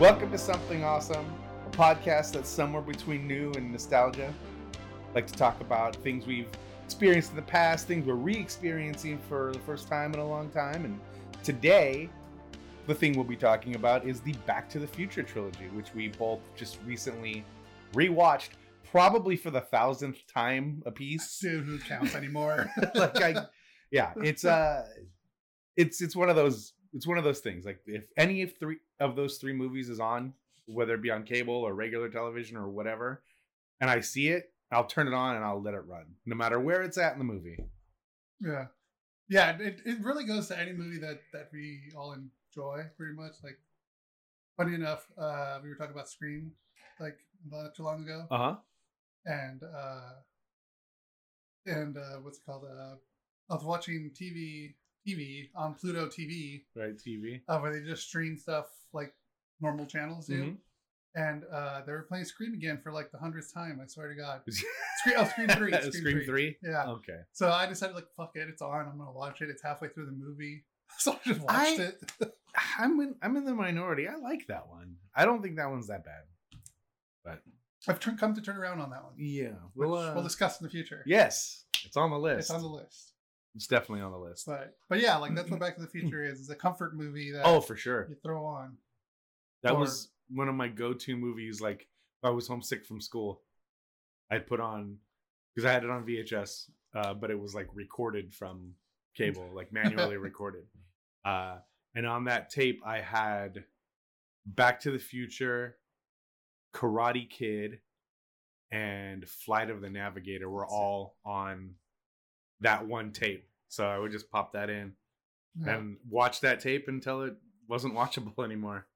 [0.00, 1.24] Welcome to Something Awesome,
[1.64, 4.34] a podcast that's somewhere between new and nostalgia.
[4.74, 6.48] I like to talk about things we've
[6.84, 10.50] experienced in the past, things we're re experiencing for the first time in a long
[10.50, 10.84] time.
[10.84, 10.98] And
[11.44, 12.10] today,
[12.88, 16.08] the thing we'll be talking about is the Back to the Future trilogy, which we
[16.08, 17.44] both just recently
[17.92, 18.48] rewatched,
[18.90, 21.38] probably for the thousandth time a piece.
[21.38, 22.68] Dude, who counts anymore?
[22.96, 23.46] like I,
[23.92, 24.86] yeah, it's uh,
[25.76, 27.64] it's it's one of those it's one of those things.
[27.66, 30.32] Like if any of three of those three movies is on,
[30.66, 33.22] whether it be on cable or regular television or whatever,
[33.80, 36.58] and I see it, I'll turn it on and I'll let it run, no matter
[36.58, 37.58] where it's at in the movie.
[38.40, 38.66] yeah,
[39.28, 39.56] yeah.
[39.58, 43.34] It, it really goes to any movie that that we all enjoy, pretty much.
[43.42, 43.58] Like,
[44.56, 46.52] funny enough, uh, we were talking about Scream
[47.00, 47.18] like
[47.50, 48.56] not too long ago, Uh huh.
[49.26, 50.12] and uh,
[51.66, 52.64] and uh, what's it called?
[52.64, 52.96] Uh,
[53.50, 54.74] I was watching TV
[55.06, 57.40] TV on Pluto TV, Right, TV.
[57.48, 59.12] uh, where they just stream stuff like
[59.60, 60.42] normal channels do.
[60.44, 60.56] Mhm.
[61.16, 63.78] And uh, they were playing Scream again for like the hundredth time.
[63.82, 64.40] I swear to God.
[64.48, 65.70] Scream, oh, Scream three.
[65.72, 66.24] Scream, Scream three.
[66.26, 66.56] three.
[66.62, 66.86] Yeah.
[66.88, 67.20] Okay.
[67.32, 68.86] So I decided, like, fuck it, it's on.
[68.88, 69.48] I'm gonna watch it.
[69.50, 70.64] It's halfway through the movie,
[70.98, 72.34] so I just watched I- it.
[72.78, 73.14] I'm in.
[73.22, 74.08] I'm in the minority.
[74.08, 74.96] I like that one.
[75.14, 76.22] I don't think that one's that bad.
[77.24, 77.42] But
[77.88, 80.64] I've turned, come to turn around on that one, yeah, we'll, uh, we'll discuss in
[80.66, 81.02] the future.
[81.06, 82.38] yes, it's on the list.
[82.40, 83.12] it's on the list.
[83.54, 84.46] It's definitely on the list.
[84.46, 86.40] But but yeah, like that's what Back to the Future is.
[86.40, 88.06] It's a comfort movie that Oh, for sure.
[88.08, 88.76] you throw on.
[89.62, 91.60] That Or- was one of my go-to movies.
[91.60, 93.42] Like if I was homesick from school,
[94.30, 94.98] I'd put on
[95.54, 98.74] because I had it on VHS, uh, but it was like recorded from
[99.14, 100.64] cable, like manually recorded.
[101.24, 101.58] Uh,
[101.94, 103.64] and on that tape, I had
[104.46, 105.76] Back to the Future,
[106.74, 107.78] Karate Kid,
[108.72, 111.76] and Flight of the Navigator were all on
[112.60, 113.48] that one tape.
[113.68, 114.92] So I would just pop that in
[115.60, 117.34] Yeah, and watch that tape until it
[117.68, 118.86] wasn't watchable anymore.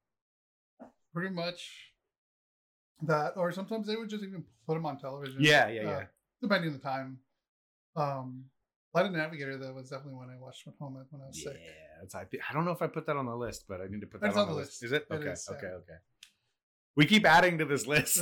[1.12, 1.92] pretty much
[3.02, 3.32] that.
[3.36, 5.38] Or sometimes they would just even put them on television.
[5.40, 6.04] Yeah, yeah, uh, yeah.
[6.42, 7.18] depending on the time.
[7.96, 8.44] Um,
[8.92, 11.42] Flight of the Navigator though was definitely when I watched at home when I was
[11.42, 11.52] sick.
[11.54, 11.66] Yeah,
[12.00, 12.02] sick.
[12.04, 14.00] it's, I, I don't know if I put that on the list, but I need
[14.00, 14.82] to put that It's on, on the the list.
[14.82, 14.84] list.
[14.84, 15.06] Is it?
[15.10, 15.72] It Okay, is, okay, yeah.
[15.74, 15.98] okay.
[16.96, 18.18] We keep adding to this list.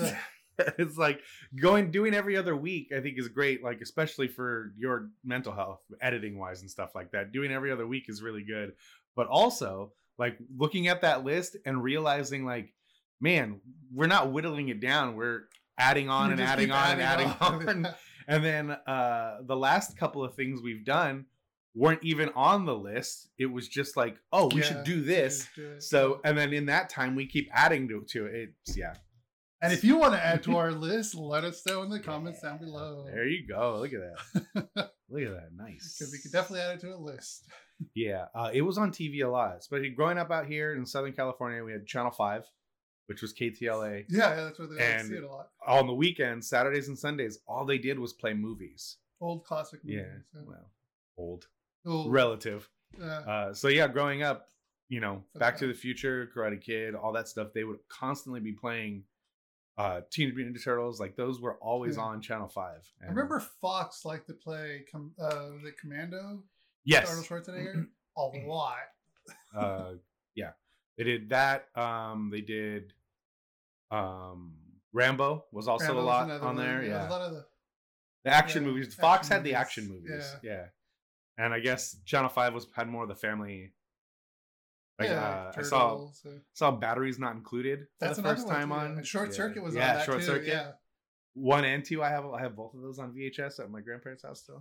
[0.78, 1.20] It's like
[1.60, 2.92] going doing every other week.
[2.96, 7.12] I think is great, like especially for your mental health, editing wise and stuff like
[7.12, 7.32] that.
[7.32, 8.72] Doing every other week is really good,
[9.14, 12.72] but also like looking at that list and realizing like,
[13.20, 13.60] man,
[13.92, 15.16] we're not whittling it down.
[15.16, 15.42] We're
[15.78, 17.88] adding on and adding keep on and adding on.
[18.28, 21.26] And then uh the last couple of things we've done
[21.76, 23.28] weren't even on the list.
[23.38, 25.48] It was just like, oh, we should do this.
[25.54, 25.76] do.
[25.78, 28.50] So and then in that time we keep adding to, to it.
[28.62, 28.94] It's yeah.
[29.62, 32.42] And if you want to add to our list, let us know in the comments
[32.42, 33.04] down below.
[33.06, 33.78] There you go.
[33.80, 34.90] Look at that.
[35.08, 35.48] Look at that.
[35.56, 35.96] Nice.
[35.98, 37.44] Because we could definitely add it to a list.
[37.94, 38.24] Yeah.
[38.34, 41.62] Uh, it was on TV a lot, especially growing up out here in Southern California.
[41.62, 42.44] We had Channel 5,
[43.04, 44.06] which was KTLA.
[44.08, 45.48] Yeah, yeah that's where they And- see it a lot.
[45.66, 48.96] On the weekends, Saturdays and Sundays, all they did was play movies.
[49.20, 49.96] Old classic Yeah.
[50.04, 50.10] movies.
[50.34, 50.40] Yeah.
[50.46, 50.70] Well,
[51.18, 51.46] old.
[51.84, 52.66] Old, Relative.
[52.98, 53.04] yeah.
[53.18, 54.48] Uh, so yeah, growing up,
[54.88, 58.52] you know, Back to the Future, Karate Kid, all that stuff, they would constantly be
[58.52, 59.04] playing
[59.78, 60.98] uh Teenage Mutant Ninja Turtles.
[61.00, 62.02] Like those were always Yeah.
[62.04, 62.86] on Channel Five.
[63.02, 66.42] I remember Fox liked to play com- uh, the Commando,
[66.84, 68.76] Yes, Arnold Schwarzenegger, a lot.
[69.54, 69.92] uh,
[70.34, 70.52] yeah,
[70.96, 71.68] they did that.
[71.76, 72.92] Um, they did.
[73.90, 74.54] Um,
[74.92, 76.82] Rambo was also Rambo a lot on there.
[76.84, 77.46] Yeah, a lot of the
[78.24, 78.94] the action yeah, movies.
[78.94, 79.60] Fox action had the movies.
[79.60, 80.36] action movies.
[80.42, 80.66] Yeah.
[81.38, 83.72] and I guess Channel Five was had more of the family.
[84.98, 88.74] Like yeah, uh, I saw uh, saw batteries not included That's the first time too,
[88.74, 89.34] on And Short Yeah.
[89.34, 90.24] Circuit was yeah on that short too.
[90.26, 90.70] circuit Yeah,
[91.34, 94.22] one and two I have I have both of those on VHS at my grandparents'
[94.22, 94.60] house still.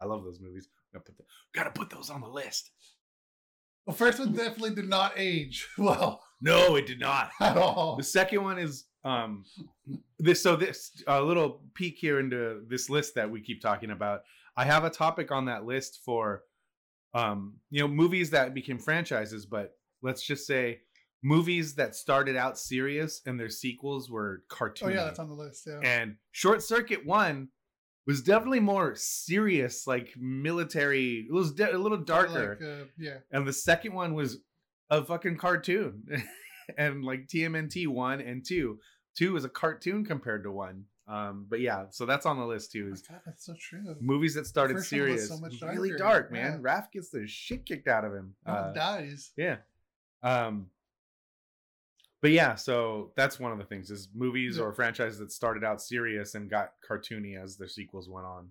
[0.00, 0.68] I love those movies.
[0.92, 1.24] Gotta put, the,
[1.54, 2.70] gotta put those on the list.
[3.86, 7.30] well, first one definitely did not age well No, it did not.
[7.40, 7.96] at all.
[7.96, 9.44] The second one is um
[10.18, 14.20] this so this a little peek here into this list that we keep talking about.
[14.56, 16.42] I have a topic on that list for
[17.14, 19.72] um you know movies that became franchises, but
[20.02, 20.80] let's just say
[21.22, 24.88] movies that started out serious and their sequels were cartoon.
[24.88, 25.66] Oh yeah, that's on the list.
[25.66, 27.48] Yeah, and Short Circuit One
[28.06, 31.26] was definitely more serious, like military.
[31.28, 34.38] It was de- a little darker, Like, uh, yeah, and the second one was
[34.88, 36.02] a fucking cartoon,
[36.78, 38.78] and like TMNT one and two.
[39.16, 40.84] Two is a cartoon compared to one.
[41.10, 42.92] Um, but yeah, so that's on the list too.
[42.94, 43.96] Oh God, that's so true.
[44.00, 46.60] movies that started serious, so much really dark, man.
[46.64, 46.72] yeah.
[46.74, 48.34] Raph gets the shit kicked out of him.
[48.46, 49.32] Uh, dies.
[49.36, 49.56] yeah.
[50.22, 50.66] Um
[52.22, 54.64] but yeah, so that's one of the things is movies Yeah.
[54.64, 58.48] or franchises that started out serious and got cartoony as their sequels went on.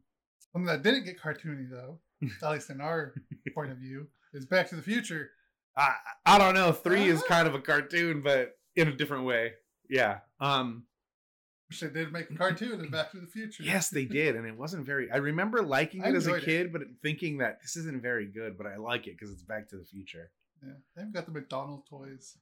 [0.52, 2.00] Something that didn't get cartoony though,
[2.44, 3.14] at least in our
[3.54, 5.30] point of view, is Back to the Future.
[5.78, 5.94] I
[6.26, 6.72] I don't know.
[6.72, 7.28] 3 is Uh-huh.
[7.28, 9.54] kind of a cartoon, but in a different way.
[9.90, 10.20] Yeah.
[10.42, 10.84] Um
[11.70, 13.64] Wish they did make a cartoon in Back to the Future.
[13.64, 16.44] yes, they did and it wasn't very I remember liking I it as a enjoyed
[16.44, 16.46] it.
[16.46, 19.70] kid but thinking that this isn't very good, but I like it cuz it's back
[19.70, 20.32] to the future.
[20.66, 22.38] Yeah, they've got the McDonald toys.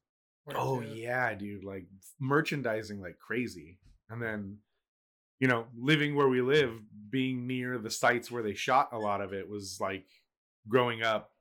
[0.55, 1.87] Oh yeah, dude, like
[2.19, 3.79] merchandising like crazy.
[4.09, 4.59] And then
[5.39, 6.71] you know, living where we live,
[7.11, 10.07] being near the sites where they shot a lot of it was like
[10.67, 11.31] growing up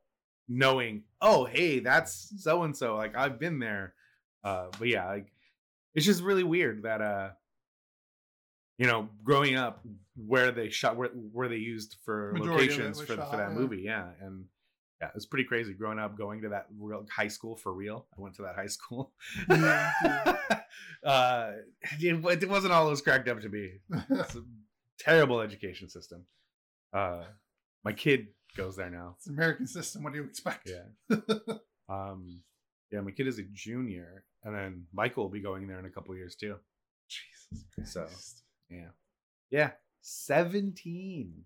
[0.49, 2.95] knowing, oh, hey, that's so and so.
[2.97, 3.95] Like I've been there.
[4.45, 5.33] Uh but yeah, like
[5.95, 7.31] it's just really weird that uh
[8.79, 9.85] you know, growing up
[10.17, 13.59] where they shot where where they used for Majority locations for, shot, for that yeah.
[13.59, 14.09] movie, yeah.
[14.21, 14.45] And
[15.01, 18.07] yeah, it's pretty crazy growing up, going to that real high school for real.
[18.17, 19.13] I went to that high school.
[19.49, 19.93] Yeah,
[21.05, 21.53] uh,
[22.01, 23.81] it, it wasn't all it was cracked up to be.
[24.11, 24.43] It's a
[24.99, 26.25] terrible education system.
[26.93, 27.25] Uh,
[27.85, 29.17] my kid goes there now.
[29.19, 30.03] It's an American system.
[30.03, 30.71] What do you expect?
[30.71, 31.19] Yeah.
[31.89, 32.43] Um,
[32.91, 35.91] yeah, my kid is a junior, and then Michael will be going there in a
[35.91, 36.57] couple years too.
[37.09, 37.93] Jesus Christ.
[37.93, 38.43] So- Christ.
[38.71, 38.89] Yeah,
[39.51, 39.71] yeah,
[40.01, 41.45] seventeen.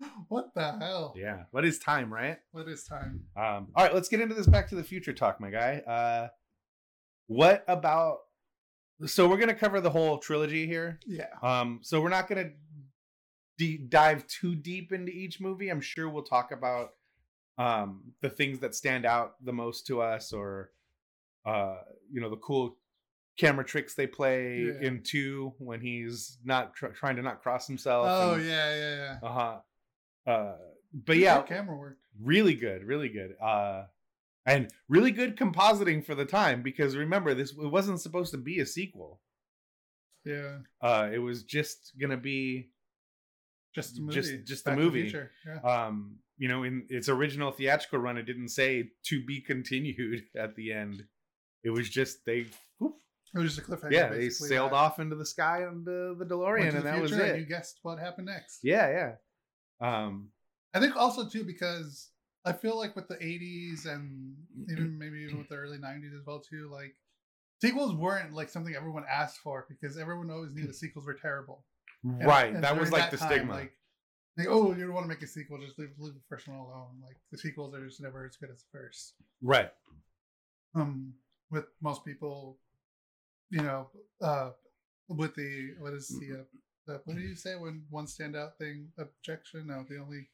[0.28, 1.14] What the hell?
[1.16, 2.38] Yeah, what is time, right?
[2.52, 3.24] What is time?
[3.36, 5.78] Um, all right, let's get into this Back to the Future talk, my guy.
[5.86, 6.28] Uh,
[7.26, 8.18] what about?
[9.06, 10.98] So we're gonna cover the whole trilogy here.
[11.06, 11.26] Yeah.
[11.42, 12.50] Um, so we're not gonna
[13.58, 15.68] de- dive too deep into each movie.
[15.68, 16.90] I'm sure we'll talk about
[17.56, 20.70] um the things that stand out the most to us, or
[21.46, 21.76] uh,
[22.10, 22.76] you know, the cool
[23.38, 24.86] camera tricks they play Yeah.
[24.88, 28.06] in two when he's not tr- trying to not cross himself.
[28.08, 29.28] Oh and- yeah, yeah, yeah.
[29.28, 30.30] uh huh.
[30.30, 30.56] Uh,
[30.92, 31.98] but yeah, camera work.
[32.22, 33.84] really good really good uh
[34.46, 38.60] and really good compositing for the time because remember this it wasn't supposed to be
[38.60, 39.20] a sequel
[40.24, 40.58] Yeah.
[40.80, 42.70] uh it was just gonna be
[43.74, 44.14] Just a movie.
[44.14, 45.12] Just- just Back the movie.
[45.44, 45.58] Yeah.
[45.62, 50.54] um you know in its original theatrical run it didn't say to be continued at
[50.54, 51.04] the end
[51.64, 52.46] it was just they
[52.78, 52.94] whoop,
[53.34, 53.92] It was just a cliffhanger.
[53.92, 57.00] yeah they sailed that off into the sky on the, the delorean to and that
[57.00, 58.60] was it and You guessed what happened next.
[58.62, 59.16] yeah
[59.80, 60.28] yeah um
[60.72, 62.10] I think also too because
[62.44, 64.34] I feel like with the '80s and
[64.70, 66.94] even maybe even with the early '90s as well too, like
[67.60, 71.64] sequels weren't like something everyone asked for because everyone always knew the sequels were terrible.
[72.04, 73.72] And- right and that was like the time, stigma Like,
[74.36, 76.58] like, oh, you don't want to make a sequel, just leave, leave the first one
[76.58, 76.96] alone.
[77.02, 79.14] Like the sequels are just never as good as the first.
[79.42, 79.70] right
[80.74, 81.14] Um,
[81.50, 82.58] with most people,
[83.54, 83.88] you know,
[84.20, 84.50] uh,
[85.08, 86.42] with the what is the, uh,
[86.86, 89.68] the what do you say when one standout thing objection?
[89.68, 90.28] No, the only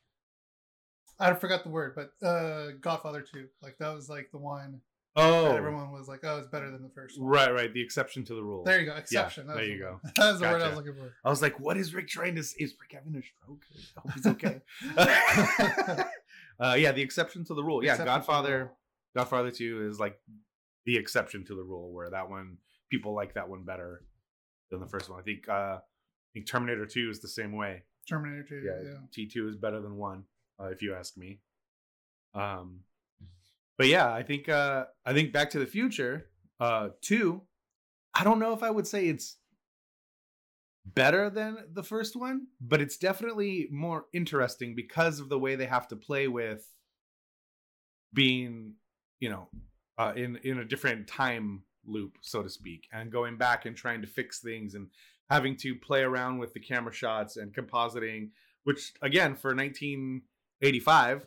[1.19, 4.81] I forgot the word, but uh, Godfather Two, like that was like the one
[5.17, 7.28] oh that everyone was like, oh, it's better than the first one.
[7.28, 9.46] right right the exception to the rule There you go, exception.
[9.49, 10.00] that there you go.
[10.16, 11.12] That's the word I was looking for.
[11.25, 12.56] I was like, what is Rick trying to say?
[12.61, 13.64] Is Rick having a stroke?
[13.96, 14.61] I hope he's okay.
[16.61, 17.84] uh, yeah, the exception to the rule.
[17.84, 18.70] Yeah, Exception the Godfather.
[19.16, 20.19] Godfather 2 is like
[20.87, 22.58] the exception to the rule where that one,
[22.90, 24.02] people like that one better
[24.70, 25.19] than the first one.
[25.19, 25.81] I think, uh, I
[26.34, 27.82] think Terminator 2 is the same way.
[28.08, 28.62] Terminator Two.
[28.64, 28.98] Yeah, Yeah.
[29.16, 30.25] T2 is better than 1,
[30.60, 31.40] uh, if you ask me.
[32.34, 32.81] Um,
[33.78, 37.42] but yeah, I think, uh, I think Back to the Future, uh, 2,
[38.14, 39.37] I don't know if I would say it's
[40.84, 45.66] better than the first one, but it's definitely more interesting because of the way they
[45.66, 46.66] have to play with
[48.12, 48.75] being,
[49.20, 49.49] you know,
[49.99, 54.00] uh, in in a different time loop, so to speak, and going back and trying
[54.02, 54.88] to fix things and
[55.28, 58.30] having to play around with the camera shots and compositing,
[58.64, 61.26] which again for 1985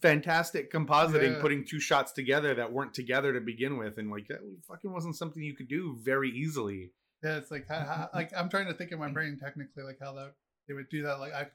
[0.00, 1.40] fantastic compositing Yeah.
[1.40, 5.16] putting two shots together that weren't together to begin with and like that fucking wasn't
[5.16, 6.92] something you could do very easily
[7.24, 9.98] Yeah, it's like how, how, like I'm trying to think in my brain technically like
[10.00, 10.34] how that
[10.68, 11.18] they would do that.
[11.18, 11.48] Like I,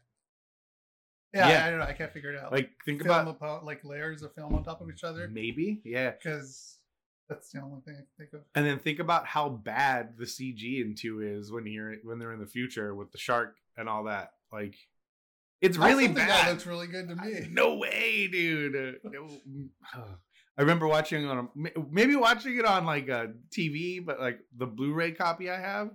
[1.34, 1.66] yeah, Yeah.
[1.66, 1.86] I, don't know.
[1.86, 2.52] I can't figure it out.
[2.52, 5.80] like think film about upon, like layers of film on top of each other maybe
[5.86, 6.79] yeah because
[7.30, 8.42] that's the only thing I can think of.
[8.56, 12.34] and then think about how bad the cg in 2 is when you're when they're
[12.34, 14.76] in the future with the shark and all that like
[15.62, 17.48] it's really think That bad looks really good to me.
[17.52, 19.28] no way dude Uh, no.
[20.58, 24.66] i remember watching on a, maybe watching it on like a tv but like the
[24.66, 25.92] blu-ray copy i have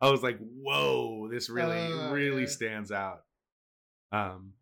[0.00, 2.48] i was like whoa this really Oh, really yeah.
[2.48, 3.22] stands out
[4.12, 4.52] um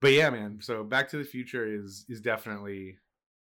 [0.00, 2.96] but yeah man so back to the future is is definitely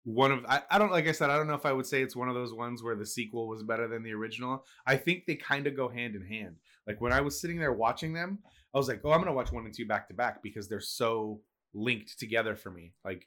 [0.04, 2.02] one of I, I don't like i said i don't know if i would say
[2.02, 4.64] it's one of those ones where the sequel was better than the original.
[4.86, 6.56] I think they kind of go hand in hand.
[6.86, 8.38] Like when i was sitting there watching them
[8.74, 10.80] i was like oh i'm gonna watch one and two back to back because they're
[10.80, 11.40] so
[11.74, 12.92] linked together for me.
[13.04, 13.26] Like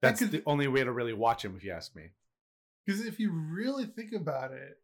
[0.00, 2.10] that's the only way to really watch them if you ask me.
[2.84, 4.78] Because if you really think about it,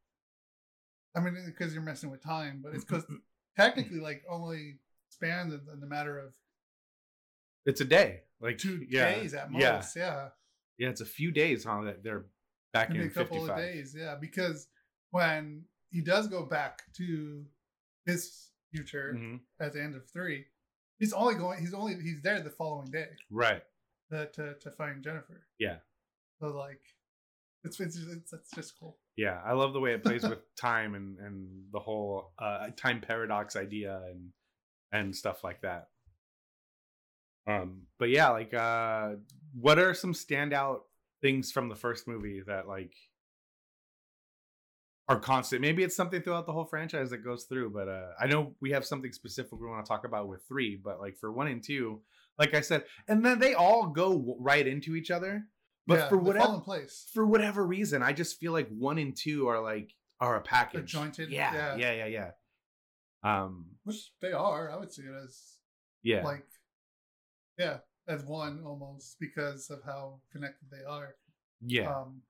[1.14, 3.05] I mean, uh, because you're messing with time, but it's because
[3.57, 4.79] technically, like, only
[5.11, 6.33] spans in, in the matter of
[7.67, 8.21] it's a day.
[8.40, 9.61] Like two yeah, days at most.
[9.61, 10.29] yeah Yeah.
[10.80, 12.25] Yeah it's a few days huh that they're
[12.72, 13.50] back in a couple 55.
[13.50, 13.94] of days.
[13.99, 14.68] Yeah, because
[15.10, 17.44] when he does go back to
[18.06, 19.40] his future Mhm.
[19.60, 20.46] at the end of three,
[21.00, 21.58] he's only going.
[21.60, 23.62] He's only he's there the following day Right.
[24.10, 25.46] to to, to find Jennifer.
[25.58, 25.78] Yeah.
[26.38, 26.80] So like,
[27.64, 28.99] it's it's it's, it's just cool.
[29.16, 33.00] Yeah, I love the way it plays with time and and the whole uh, time
[33.00, 34.32] paradox idea and
[34.92, 35.88] and stuff like that.
[37.47, 39.12] Um, but yeah, like, uh,
[39.59, 40.80] what are some standout
[41.23, 42.94] things from the first movie that like
[45.09, 45.61] are constant?
[45.61, 48.70] Maybe it's something throughout the whole franchise that goes through, but uh, I know we
[48.73, 50.80] have something specific we want to talk about with three.
[50.82, 52.00] But like for one and two,
[52.38, 55.44] like I said, and then they all go w- right into each other.
[55.87, 57.06] But yeah, for whatever place.
[57.12, 60.87] for whatever reason, I just feel like one and two are like are a package.
[60.87, 61.76] jointed, Yeah, yeah.
[61.76, 62.30] yeah, yeah, yeah.
[63.23, 64.70] Um, Which they are.
[64.70, 65.56] I would see it as
[66.02, 66.44] yeah, like,
[67.61, 71.14] yeah, as one almost because of how connected they are.
[71.61, 72.23] yeah, Um,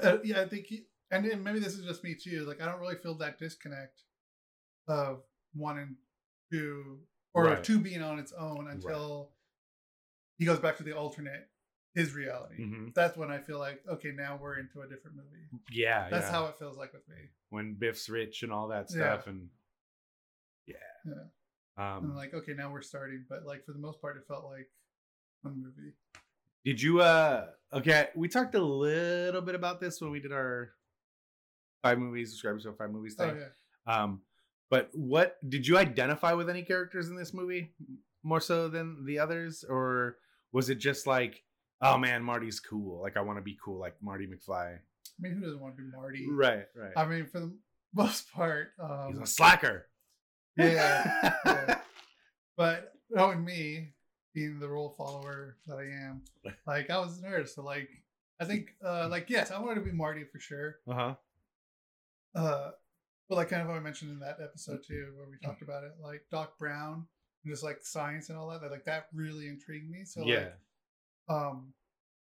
[0.00, 2.44] uh, yeah, I think, he, and then maybe this is just me too.
[2.44, 4.02] Like, I don't really feel that disconnect
[4.86, 5.22] of
[5.54, 5.96] one and
[6.52, 7.00] two,
[7.32, 7.64] or Right.
[7.64, 9.32] two being on its own until
[10.38, 11.48] he goes back to the alternate,
[11.94, 12.58] his reality.
[12.58, 12.92] Mhm.
[12.94, 15.48] That's when I feel like, okay, now we're into a different movie.
[15.70, 16.10] yeah.
[16.10, 16.32] That's yeah.
[16.32, 17.30] how it feels like with me.
[17.50, 18.96] when Biff's rich and all that Yeah.
[19.16, 19.48] stuff, and
[20.66, 21.28] yeah, Yeah.
[21.76, 24.68] Um, like, okay, now we're starting, but like for the most part, it felt like
[25.42, 25.92] one movie.
[26.64, 27.00] did you?
[27.00, 30.70] uh Okay, we talked a little bit about this when we did our
[31.82, 33.36] five movies, subscribers to five movies Oh thing.
[33.40, 34.02] yeah.
[34.02, 34.20] Um,
[34.70, 37.72] but what did you identify with any characters in this movie
[38.22, 40.16] more so than the others, or
[40.52, 41.42] was it just like,
[41.82, 43.02] oh man, Marty's cool.
[43.02, 44.76] Like I want to be cool, like Marty McFly.
[44.76, 44.78] I
[45.20, 46.26] mean, who doesn't want to be Marty?
[46.30, 46.92] Right, right.
[46.96, 47.52] I mean, for the
[47.94, 49.86] most part, um, He's a slacker.
[50.56, 51.78] Yeah, yeah.
[52.56, 53.90] but knowing me
[54.34, 56.22] being the rule follower that I am,
[56.66, 57.88] like I was a nerd, so like
[58.40, 60.76] I think uh like yes, I wanted to be Marty for sure.
[60.88, 61.14] Uh huh.
[62.34, 62.70] Uh
[63.28, 65.84] but like kind of how I mentioned in that episode too, where we talked about
[65.84, 67.06] it, like Doc Brown
[67.44, 70.04] and just like science and all that, like that really intrigued me.
[70.04, 70.36] So yeah.
[70.36, 70.52] like
[71.28, 71.72] um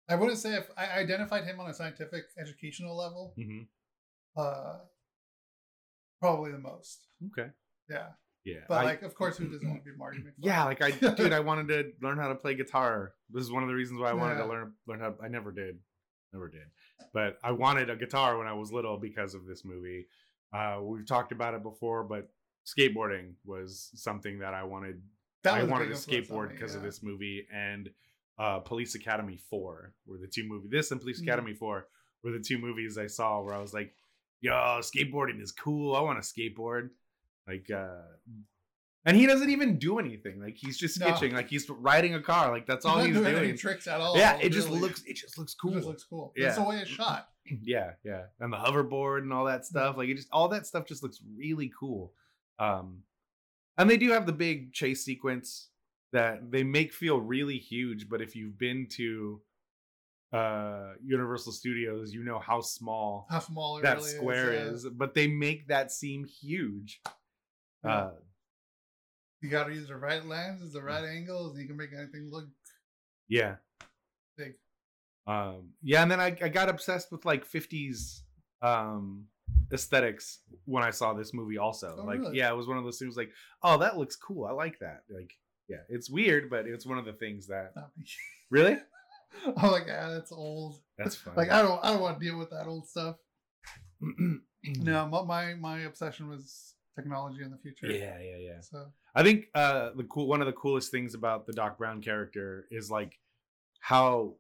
[0.10, 3.62] I wouldn't say if I identified him on a scientific educational level, hmm
[4.36, 4.80] uh
[6.20, 7.08] probably the most.
[7.28, 7.50] Okay.
[7.90, 8.08] Yeah.
[8.46, 8.60] Yeah.
[8.68, 10.34] But I- like of course who doesn't want to be Marty McFly?
[10.40, 13.14] yeah, like I, dude, I wanted to learn how to play guitar.
[13.30, 14.44] This is one of the reasons why I wanted Yeah.
[14.44, 15.16] to learn learn how.
[15.24, 15.80] I never did,
[16.34, 16.68] never did.
[17.14, 20.08] But I wanted a guitar when I was little because of this movie.
[20.54, 22.30] Uh, we've talked about it before, but
[22.66, 25.02] skateboarding was something that I wanted
[25.44, 27.90] That I a wanted to skateboard because of this movie and
[28.38, 30.70] uh, Police Academy Four were the two movies.
[30.72, 31.24] This and Police Mm.
[31.24, 31.88] Academy Four
[32.24, 33.94] were the two movies I saw where I was like,
[34.42, 35.96] "Yo, skateboarding is cool.
[35.96, 36.90] I want to skateboard."
[37.50, 38.02] Like, uh,
[39.06, 40.40] and he doesn't even do anything.
[40.42, 41.08] Like he's just No.
[41.08, 41.34] sketching.
[41.34, 42.52] Like he's riding a car.
[42.52, 43.58] Like that's He's all he's doing any doing.
[43.58, 44.16] tricks at all.
[44.18, 44.82] yeah, it just really.
[44.82, 45.04] looks.
[45.06, 45.72] It just looks It cool.
[45.74, 46.34] just looks cool.
[46.36, 46.46] Yeah.
[46.46, 47.30] That's the way it's shot.
[47.64, 49.98] yeah, yeah, and the hoverboard and all that stuff.
[49.98, 52.14] Like it just all that stuff just looks really cool.
[52.60, 53.00] Um,
[53.78, 55.70] and they do have the big chase sequence
[56.12, 58.10] that they make feel really huge.
[58.10, 59.42] But if you've been to
[60.34, 64.84] uh Universal Studios, you know how small How small it that really square is.
[64.84, 64.92] is.
[64.92, 67.02] But they make that seem huge.
[67.84, 67.92] Yeah.
[67.98, 68.12] Uh,
[69.42, 72.30] You got to use the right lenses, the right angles, and you can make anything
[72.32, 72.46] look
[73.28, 73.56] yeah.
[74.38, 74.54] big.
[75.28, 78.22] um yeah and then I, I got obsessed with like 50s
[78.62, 79.26] um
[79.72, 82.38] aesthetics when i saw this movie also Oh, like really?
[82.38, 83.30] yeah it was one of those things like
[83.64, 85.32] oh that looks cool i like that like
[85.68, 87.72] yeah it's weird but it's one of the things that
[88.50, 88.78] really
[89.46, 90.82] I'm like, ah, that's old.
[90.98, 93.16] that's fine Like I don't, I don't want to deal with that old stuff.
[94.02, 94.40] Mm.
[94.84, 97.88] No, my my, my obsession was technology in the future.
[97.88, 101.46] yeah yeah yeah So i think uh the cool one of the coolest things about
[101.48, 103.14] the doc brown character is like
[103.80, 104.36] how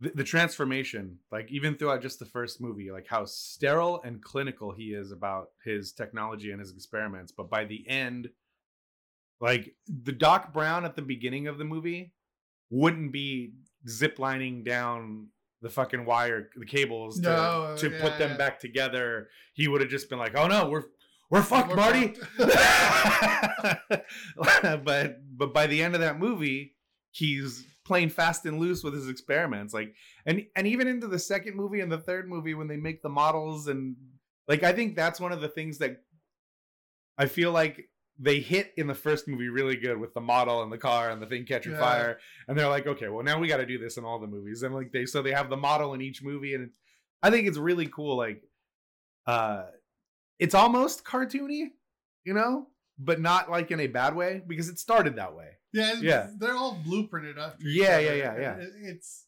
[0.00, 4.72] the, the transformation like even throughout just the first movie like how sterile and clinical
[4.72, 8.28] he is about his technology and his experiments but by the end
[9.40, 9.74] like
[10.04, 12.12] the doc brown at the beginning of the movie
[12.70, 13.52] wouldn't be
[13.88, 15.28] ziplining down
[15.62, 18.36] the fucking wire the cables to, No, to yeah, put them yeah.
[18.36, 20.84] back together he would have just been like oh no we're
[21.30, 23.80] we're fucked We're marty fucked.
[24.84, 26.74] but but by the end of that movie
[27.10, 29.94] he's playing fast and loose with his experiments like
[30.26, 33.08] and and even into the second movie and the third movie when they make the
[33.08, 33.96] models and
[34.48, 35.96] like i think that's one of the things that
[37.16, 40.72] i feel like they hit in the first movie really good with the model and
[40.72, 41.78] the car and the thing catching Yeah.
[41.80, 42.18] fire
[42.48, 44.62] and they're like okay well now we got to do this in all the movies
[44.62, 46.70] and like they so they have the model in each movie and
[47.22, 48.42] i think it's really cool like
[49.26, 49.64] uh
[50.38, 51.70] it's almost cartoony
[52.24, 52.68] you know
[52.98, 56.30] but not like in a bad way because it started that way yeah, Yeah.
[56.38, 57.66] They're all blueprinted after.
[57.66, 58.54] each Yeah, yeah, yeah, yeah.
[58.56, 59.26] It- it's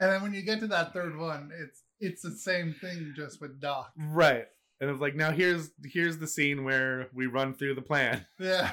[0.00, 3.40] And then when you get to that third one, it's it's the same thing just
[3.40, 3.92] with Doc.
[3.96, 4.48] Right.
[4.82, 8.26] And it's like now here's here's the scene where we run through the plan.
[8.40, 8.72] Yeah.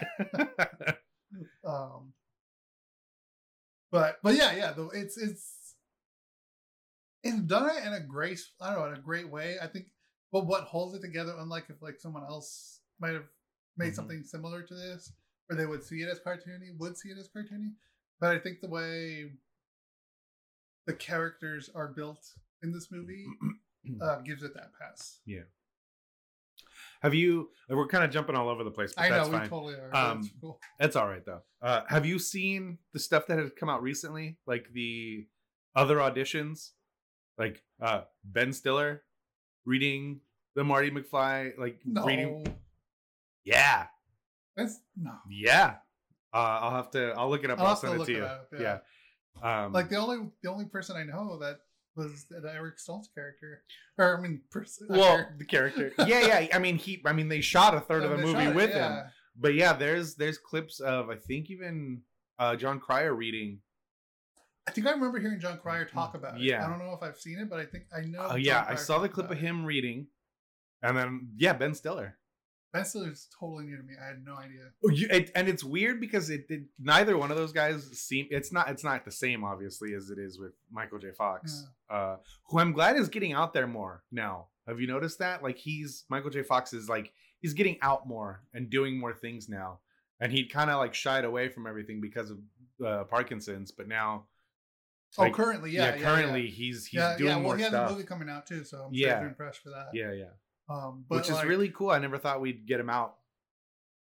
[1.63, 2.13] um
[3.91, 5.75] but but yeah, yeah, though it's it's
[7.23, 9.57] it's done it in a great I don't know, in a great way.
[9.61, 9.91] I think
[10.31, 13.27] but what holds it together, unlike if like someone else might have
[13.77, 13.95] made Mhm.
[13.95, 15.11] something similar to this,
[15.49, 17.73] or they would see it as cartoony, would see it as cartoony.
[18.19, 19.33] But I think the way
[20.87, 23.25] the characters are built in this movie
[24.01, 25.19] uh, gives it that pass.
[27.01, 29.37] Have you we're kind of jumping all over the place, but I know that's we
[29.37, 29.49] fine.
[29.49, 29.95] totally are.
[29.95, 30.59] Um, That's cool.
[30.79, 31.41] That's all right though.
[31.61, 35.27] Uh, have you seen the stuff that had come out recently, like the
[35.75, 36.71] other auditions,
[37.37, 39.03] like uh, Ben Stiller
[39.65, 40.21] reading
[40.55, 42.45] the Marty McFly, like No, reading?
[43.45, 43.85] Yeah,
[44.55, 45.13] that's no.
[45.29, 45.75] yeah.
[46.33, 47.13] Uh, I'll have to.
[47.17, 47.59] I'll look it up.
[47.59, 48.23] I'll I'll, send it to you.
[48.23, 48.79] up, yeah.
[49.41, 49.65] yeah.
[49.65, 51.59] Um, Like the only the only person I know that
[51.95, 53.63] was the Eric Stoltz character,
[53.97, 54.87] or I mean, person.
[54.89, 55.91] well, the character.
[56.07, 56.47] Yeah, yeah.
[56.53, 57.01] I mean, he.
[57.05, 59.03] I mean, they shot a third of the movie it, with him.
[59.35, 62.01] But yeah, there's there's clips of I think even
[62.37, 63.59] uh, Jon Cryer reading.
[64.67, 66.41] I think I remember hearing Jon Cryer talk about it.
[66.41, 66.63] Yeah.
[66.63, 68.19] I don't know if I've seen it, but I think I know.
[68.21, 69.39] Oh John yeah, I saw the clip of it.
[69.39, 70.07] him reading,
[70.83, 72.18] and then yeah, Ben Stiller.
[72.83, 73.93] Stiller's totally new to me.
[74.01, 74.69] I had no idea.
[74.83, 78.27] Oh, You, it, and it's weird because it, it neither one of those guys seem
[78.29, 81.11] it's not it's not the same obviously as it is with Michael J.
[81.17, 84.47] Fox, uh, who I'm glad is getting out there more now.
[84.67, 85.41] Have you noticed that?
[85.41, 86.43] Like he's Michael J.
[86.43, 89.79] Fox is like he's getting out more and doing more things now,
[90.19, 92.37] and he'd kind of like shied away from everything because of
[92.85, 94.25] uh, Parkinson's, but now
[95.17, 96.51] Oh, Like, currently, yeah, yeah, currently yeah.
[96.51, 97.35] he's he's yeah, doing yeah.
[97.37, 97.89] Well, more he has stuff.
[97.89, 99.15] a movie coming out too, so I'm Yeah.
[99.15, 99.87] super impressed for that.
[99.91, 100.25] Yeah, yeah.
[100.69, 101.89] Um, but which is like, really cool.
[101.89, 103.15] I never thought we'd get him out,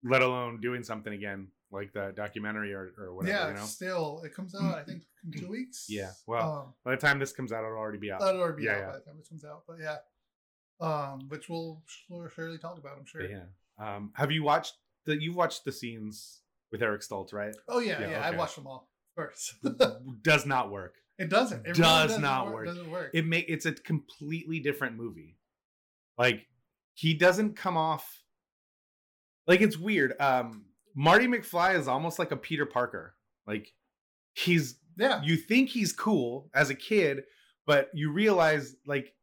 [0.03, 3.35] let alone doing something again like the documentary or, or whatever.
[3.37, 3.47] yeah.
[3.49, 3.65] you know?
[3.65, 5.01] Still, it comes out I think
[5.33, 5.87] in two weeks.
[5.89, 8.19] Yeah, well, um, By the time this comes out, it'll already be out.
[8.19, 8.85] that'll already be Yeah, out yeah.
[8.85, 9.63] by the time this comes out.
[9.67, 9.97] But yeah,
[10.79, 12.97] um, which we'll sure- surely talk about.
[12.99, 13.21] I'm sure.
[13.21, 13.45] But yeah.
[13.95, 15.19] Um, have you watched the?
[15.19, 17.55] You've watched the scenes with Eric Stoltz, right?
[17.67, 18.21] Oh yeah, Yeah, yeah.
[18.27, 19.55] I watched them all first.
[20.21, 20.93] Does not work.
[21.17, 21.61] it doesn't.
[21.65, 22.53] It Does doesn't not work.
[22.53, 22.65] work.
[22.67, 23.09] Doesn't work.
[23.15, 25.37] It make it's a completely different movie.
[26.17, 26.45] Like
[26.93, 28.21] he doesn't come off.
[29.47, 30.13] Like it's weird.
[30.19, 33.15] Um, Marty McFly is almost like a Peter Parker.
[33.47, 33.73] Like
[34.33, 35.21] he's yeah.
[35.23, 37.23] you think he's cool as a kid,
[37.65, 39.13] but you realize like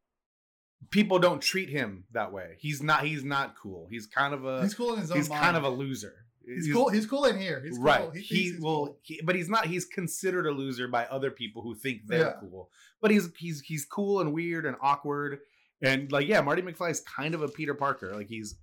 [0.89, 2.55] people don't treat him that way.
[2.59, 3.05] He's not.
[3.05, 3.87] He's not cool.
[3.89, 4.61] He's kind of a.
[4.61, 5.41] He's cool in his own He's mind.
[5.41, 6.13] kind of a loser.
[6.43, 6.89] He's, cool.
[6.89, 7.61] He's cool in here.
[7.63, 7.83] He's cool.
[7.85, 8.09] right.
[8.15, 8.99] He, He, he's well, cool.
[9.03, 9.67] he, but he's not.
[9.67, 12.33] He's considered a loser by other people who think they're Yeah.
[12.39, 12.69] cool.
[13.01, 15.39] But he's he's he's cool and weird and awkward
[15.81, 18.13] and like yeah, Marty McFly is kind of a Peter Parker.
[18.15, 18.55] Like he's.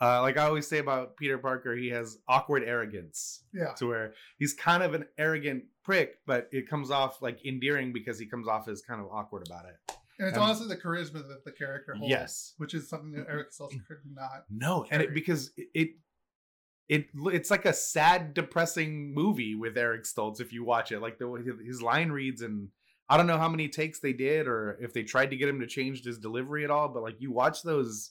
[0.00, 3.72] Uh, like I always say about Peter Parker, he has awkward arrogance Yeah.
[3.78, 8.16] to where he's kind of an arrogant prick, but it comes off like endearing because
[8.16, 9.74] he comes off as kind of awkward about it.
[10.20, 12.10] And it's Um, honestly the charisma that the character holds.
[12.10, 12.54] Yes.
[12.58, 14.44] Which is something that Eric Stoltz could not.
[14.48, 15.90] No, and it because it, it
[16.88, 21.00] it it's like a sad, depressing movie with Eric Stoltz if you watch it.
[21.00, 22.68] Like the his line reads, and
[23.08, 25.60] I don't know how many takes they did or if they tried to get him
[25.60, 26.88] to change his delivery at all.
[26.88, 28.10] But like you watch those,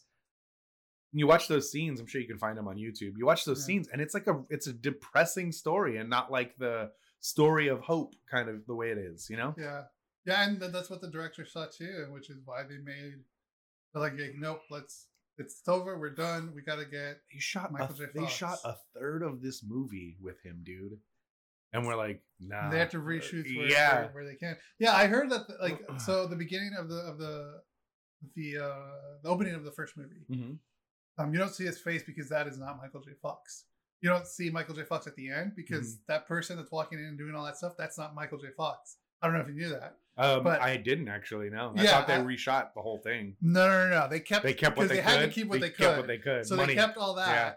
[1.13, 1.99] you watch those scenes.
[1.99, 3.13] I'm sure you can find them on YouTube.
[3.17, 3.65] You watch those Yeah.
[3.65, 7.81] scenes, and it's like a it's a depressing story, and not like the story of
[7.81, 9.29] hope kind of the way it is.
[9.29, 9.55] You know?
[9.57, 9.83] Yeah.
[10.25, 13.13] Yeah, and th- that's what the director saw too, which is why they made
[13.93, 15.07] they're like, nope, let's
[15.38, 18.05] it's over, we're done, we gotta get He shot a, Michael J.
[18.13, 20.99] they shot a third of this movie with him, dude.
[21.73, 22.69] And we're like, nah.
[22.69, 23.95] they have to reshoot where, yeah.
[24.01, 24.56] where, where they can.
[24.80, 27.62] Yeah, I heard that like so the beginning of the of the
[28.36, 30.25] the uh the opening of the first movie.
[30.32, 30.58] Mhm.
[31.17, 33.12] Um you don't see his face because that is not Michael J.
[33.21, 33.65] Fox.
[34.01, 34.84] You don't see Michael J.
[34.84, 36.01] Fox at the end because Mm-hmm.
[36.13, 38.47] that person that's walking in and doing all that stuff, that's not Michael J.
[38.56, 38.97] Fox.
[39.21, 39.95] I don't know if you knew that.
[40.17, 41.49] Um, But- I didn't actually.
[41.49, 43.36] No, I Yeah, thought they I- reshot the whole thing.
[43.41, 44.08] No, no, no, no.
[44.08, 45.30] They kept They kept what because they, had could.
[45.30, 45.97] to keep what they, kept could.
[45.97, 46.45] what they could.
[46.45, 46.75] So Money.
[46.75, 47.53] they kept all that, Yeah.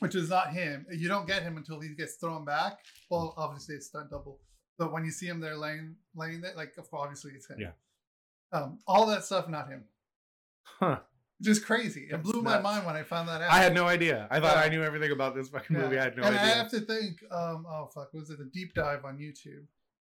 [0.00, 0.86] Which is not him.
[0.90, 2.78] You don't get him until he gets thrown back.
[3.10, 4.40] Well, obviously it's stunt double,
[4.78, 7.58] but when you see him there laying laying there, like of course, obviously it's him.
[7.60, 7.72] Yeah.
[8.52, 9.84] Um, all that stuff, not him.
[10.64, 10.98] Huh.
[11.40, 12.02] Just crazy.
[12.02, 13.50] It That's blew my mind when I found that out.
[13.50, 14.28] I had no idea.
[14.30, 14.62] I thought Yeah.
[14.62, 15.82] I knew everything about this fucking Yeah.
[15.82, 15.98] movie.
[15.98, 17.22] I had no and I have to think.
[17.32, 19.64] Um, oh fuck, was it a deep dive on YouTube?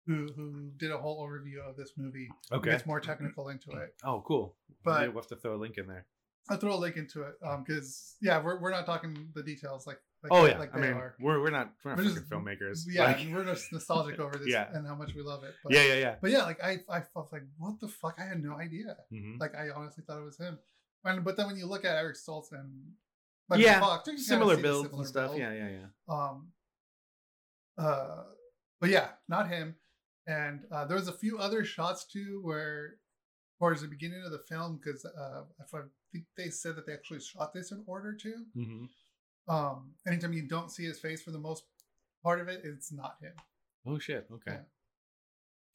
[0.08, 2.30] Who who did a whole overview of this movie?
[2.52, 2.72] okay.
[2.72, 3.96] Gets more technical into it.
[4.04, 4.56] Oh, cool.
[4.84, 6.06] But- we'll have to throw a link in there.
[6.50, 7.34] I'll throw a link into it.
[7.44, 10.00] Um, because yeah, we're we're not talking the details like.
[10.24, 10.60] like oh yeah.
[10.60, 11.16] like I mean, are.
[11.20, 12.84] we're we're not we're not We're just- filmmakers.
[12.88, 14.68] Yeah, Like- we're just nostalgic over this Yeah.
[14.74, 15.54] and how much we love it.
[15.64, 16.16] But, yeah, yeah, yeah.
[16.22, 18.16] But yeah, like I, I felt like, what the fuck?
[18.20, 18.96] I had no idea.
[19.12, 19.40] Mhm.
[19.40, 20.60] Like I honestly thought it was him.
[21.04, 22.70] And but then when you look at Eric Stoltz and
[23.50, 25.28] Michael Yeah, Fox, you Similar builds similar and stuff.
[25.32, 25.40] build.
[25.40, 25.88] Yeah, yeah, yeah.
[26.16, 26.48] Um.
[27.78, 28.24] Uh,
[28.80, 29.76] but yeah, not him.
[30.28, 32.96] and uh, there was a few other shots too where
[33.60, 35.80] towards the beginning of the film because uh, if I
[36.12, 38.34] think they said that they actually shot this in order to.
[38.58, 38.86] Mm-hmm.
[39.54, 41.64] Um, anytime you don't see his face for the most
[42.24, 43.34] part of it, it's not him
[43.88, 44.28] Oh shit.
[44.34, 44.54] Okay.
[44.54, 44.58] Yeah.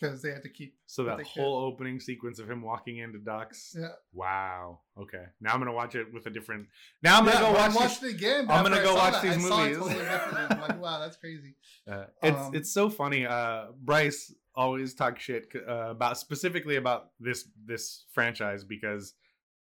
[0.00, 0.74] because they had to keep.
[0.86, 1.40] So that they could.
[1.42, 3.76] whole opening sequence of him walking into Doc's.
[3.78, 4.80] Yeah, Wow.
[5.00, 5.24] Okay.
[5.40, 6.66] Now I'm gonna watch it with a different.
[7.02, 8.02] Now I'm gonna Yeah, go I watch.
[8.02, 8.46] it again.
[8.50, 9.76] I'm gonna go watch that, these I movies.
[9.78, 10.06] totally.
[10.50, 11.54] I'm like, wow, that's crazy.
[11.90, 13.26] Uh, it's Um, it's so funny.
[13.26, 19.14] Uh, Bryce always talk shit uh, about specifically about this this franchise because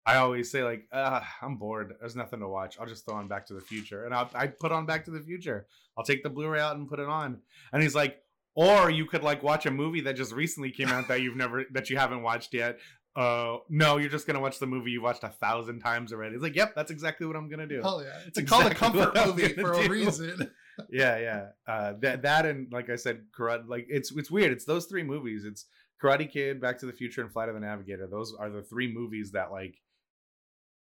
[0.05, 1.93] I always say like uh, I'm bored.
[1.99, 2.77] There's nothing to watch.
[2.79, 5.11] I'll just throw on Back to the Future, and I'll, I put on Back to
[5.11, 5.67] the Future.
[5.97, 7.39] I'll take the Blu-ray out and put it on.
[7.73, 8.17] And he's like,
[8.55, 11.65] or you could like watch a movie that just recently came out that you've never
[11.73, 12.79] that you haven't watched yet.
[13.15, 16.35] Uh, no, you're just gonna watch the movie you watched a thousand times already.
[16.35, 17.81] It's like, yep, that's exactly what I'm gonna do.
[17.81, 20.51] Hell yeah, it's That's called a comfort movie for a reason.
[20.89, 21.45] Yeah, yeah.
[21.67, 23.67] Uh, that that and like I said, karate.
[23.67, 24.51] Like it's it's weird.
[24.51, 25.45] It's those three movies.
[25.45, 25.65] It's
[26.01, 28.07] Karate Kid, Back to the Future, and Flight of the Navigator.
[28.07, 29.75] Those are the three movies that like,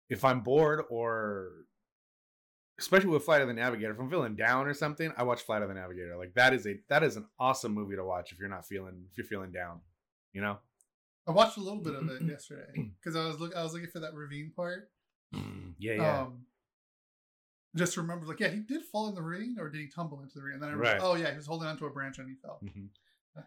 [0.09, 1.49] if I'm bored or,
[2.79, 5.61] especially with Flight of the Navigator, if I'm feeling down or something, I watch Flight
[5.61, 6.17] of the Navigator.
[6.17, 9.05] Like that is a that is an awesome movie to watch if you're not feeling
[9.11, 9.81] if you're feeling down.
[10.33, 10.59] You know.
[11.27, 13.89] I watched a little bit of it yesterday because I was look I was looking
[13.89, 14.89] for that ravine part.
[15.77, 16.21] Yeah, yeah.
[16.21, 16.45] Um,
[17.75, 20.35] just remember, like, yeah, he did fall in the ravine, or did he tumble into
[20.35, 20.55] the ravine?
[20.55, 20.79] And then I Right.
[20.93, 22.59] remember, oh yeah, he was holding onto a branch and he fell.
[22.63, 22.89] Mhm.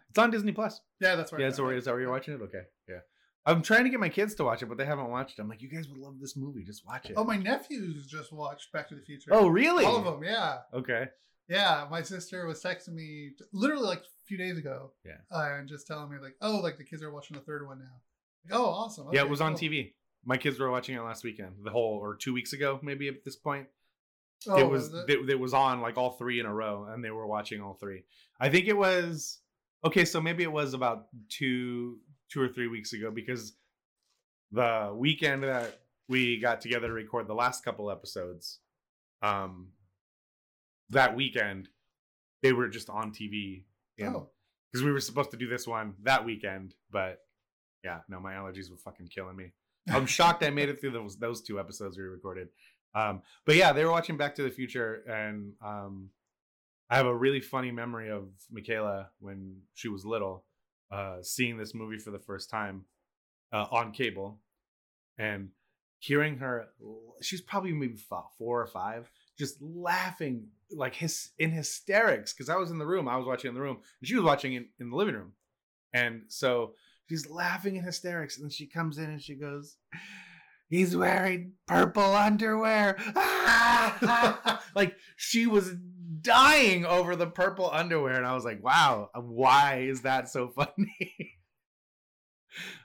[0.09, 0.81] It's on Disney Plus.
[1.01, 1.43] Yeah, that's right.
[1.43, 2.41] Yeah, so is that where you're watching it?
[2.43, 3.01] Okay, yeah.
[3.47, 5.43] I'm trying to get my kids to watch it, but they haven't watched it.
[5.43, 6.65] I'm like, you guys would love this movie.
[6.65, 7.15] Just watch it.
[7.19, 9.31] Oh, my nephews just watched Back to the Future.
[9.35, 9.85] Oh, really?
[9.85, 10.25] all of them.
[10.25, 11.09] Yeah, Okay.
[11.49, 11.87] yeah.
[11.91, 14.93] My sister was texting me literally like a few days ago.
[15.05, 15.19] Yeah.
[15.31, 17.81] uh, and just telling me like, oh, like the kids are watching the third one
[17.81, 18.01] now.
[18.49, 19.09] Like, oh, awesome.
[19.13, 19.53] yeah, it was on.
[19.55, 19.93] TV.
[20.25, 23.23] My kids were watching it last weekend, the whole or two weeks ago, maybe at
[23.27, 23.69] this point.
[24.49, 25.09] Oh, it was it?
[25.11, 27.75] it, it was on like all three in a row, and they were watching all
[27.75, 28.05] three.
[28.41, 29.41] I think it was
[29.85, 30.05] okay.
[30.05, 31.99] So maybe it was about two
[32.31, 33.55] two or three weeks ago because
[34.53, 38.59] the weekend that we got together to record the last couple episodes,
[39.23, 39.69] um,
[40.91, 41.69] that weekend
[42.43, 43.65] they were just on TV.
[43.99, 44.31] And Oh.
[44.71, 47.21] because we were supposed to do this one that weekend, but
[47.83, 49.53] yeah, no, my allergies were fucking killing me.
[49.89, 52.49] I'm shocked I made it through those those two episodes we recorded.
[52.95, 56.11] Um, but yeah, they were watching Back to the Future, and um,
[56.89, 60.45] I have a really funny memory of Michaela when she was little,
[60.93, 62.85] uh, seeing this movie for the first time
[63.53, 64.39] uh, on cable,
[65.19, 65.49] and
[65.99, 66.69] hearing her.
[67.21, 67.97] She's probably maybe
[68.39, 73.09] four or five, just laughing like his in hysterics because I was in the room.
[73.09, 75.33] I was watching in the room, and she was watching in, in the living room,
[75.93, 76.75] and so
[77.09, 79.79] she's laughing in hysterics, and she comes in and she goes.
[80.69, 82.97] He's wearing purple underwear.
[84.75, 85.75] like she was
[86.21, 91.39] dying over the purple underwear, and I was like, "Wow, why is that so funny?"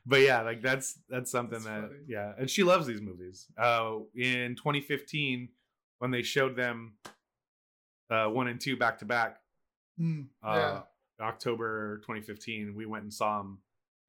[0.06, 2.00] but yeah, like that's that's something That's that funny.
[2.08, 3.48] yeah, and she loves these movies.
[3.58, 5.50] Uh, in 2015,
[6.00, 6.94] when they showed them
[8.10, 9.38] uh, one and two back to back,
[10.00, 11.26] Mm, uh, yeah.
[11.26, 13.60] October 2015, we went and saw them.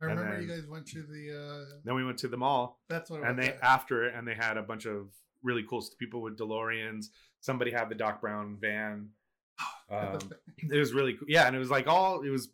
[0.03, 1.37] I remember you guys went to the.
[1.39, 3.21] uh Then we went to the mall, That's what.
[3.21, 3.59] It and was, they yeah.
[3.63, 5.09] after it and they had a bunch of
[5.43, 7.07] really cool people with DeLoreans.
[7.41, 9.11] Somebody had the Doc Brown van.
[9.93, 10.21] Um,
[10.59, 11.27] it was really cool.
[11.29, 12.49] Yeah, and it was like all it was.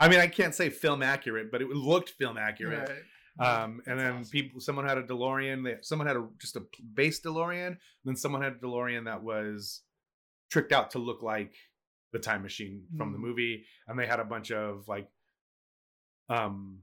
[0.00, 2.88] I mean, I can't say film accurate, but it looked film accurate.
[2.88, 3.62] Right.
[3.62, 4.30] Um, and That's then awesome.
[4.30, 5.64] people, someone had a DeLorean.
[5.64, 6.62] They, someone had a just a
[6.94, 7.76] base DeLorean.
[8.06, 9.82] Then someone had a DeLorean that was
[10.50, 11.52] tricked out to look like
[12.12, 13.22] the time machine from the Mm.
[13.22, 13.64] movie.
[13.86, 15.08] And they had a bunch of like,
[16.28, 16.78] um,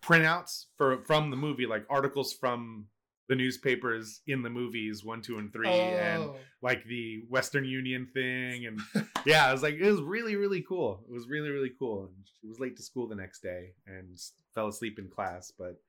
[0.00, 2.86] printouts for from the movie, like articles from
[3.28, 8.06] the newspapers in the movies one, two, and three, and Oh, like the Western Union
[8.12, 8.80] thing, and
[9.26, 11.04] yeah, it was like it was really really cool.
[11.08, 12.04] It was really really cool.
[12.04, 14.18] And she was late to school the next day and
[14.54, 15.80] fell asleep in class, but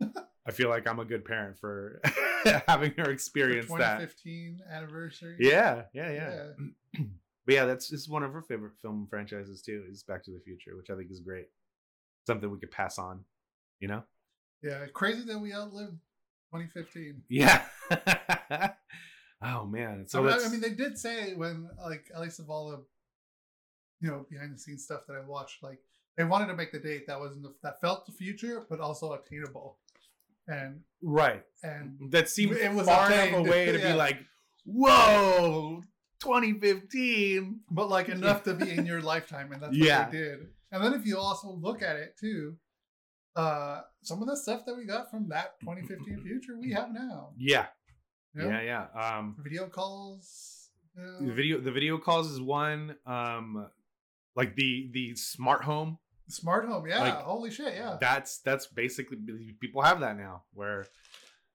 [0.46, 2.00] I feel like I'm a good parent for
[2.66, 4.00] having her experience that.
[4.00, 5.36] 2015 anniversary.
[5.38, 7.00] Yeah, yeah, yeah.
[7.48, 9.82] but yeah, that's it's one of her favorite film franchises too.
[9.90, 11.46] Is Back to the Future, which I think is great.
[12.26, 13.24] Something we could pass on,
[13.80, 14.02] you know?
[14.62, 15.96] Yeah, crazy that we outlived
[16.52, 17.22] 2015.
[17.30, 17.64] Yeah.
[19.42, 22.50] oh man, so I, mean, I mean, they did say when, like, at least of
[22.50, 22.84] all the,
[24.02, 25.78] you know, behind the scenes stuff that I watched, like,
[26.18, 28.78] they wanted to make the date that was in the, that felt the future, but
[28.78, 29.78] also attainable,
[30.48, 31.44] and right.
[31.62, 33.92] and that seemed It was far enough away to Yeah.
[33.92, 34.18] be like,
[34.66, 35.82] whoa,
[36.20, 37.60] 2015.
[37.70, 40.02] but like enough to be in your lifetime, and that's Yeah.
[40.04, 40.38] what they did.
[40.70, 42.56] And then if you also look at it too,
[43.36, 47.32] uh, some of the stuff that we got from that 2015 future we have now.
[47.36, 47.66] Yeah,
[48.34, 48.48] You know?
[48.50, 48.62] yeah,
[48.94, 49.16] yeah.
[49.18, 50.70] Um, Video calls.
[50.96, 51.26] you know?
[51.26, 52.96] the video, the video calls is one.
[53.06, 53.68] Um,
[54.34, 55.98] like the the smart home
[56.30, 57.00] Smart home, yeah.
[57.00, 57.96] Like, Holy shit, yeah.
[58.00, 59.16] that's that's basically
[59.60, 60.84] people have that now where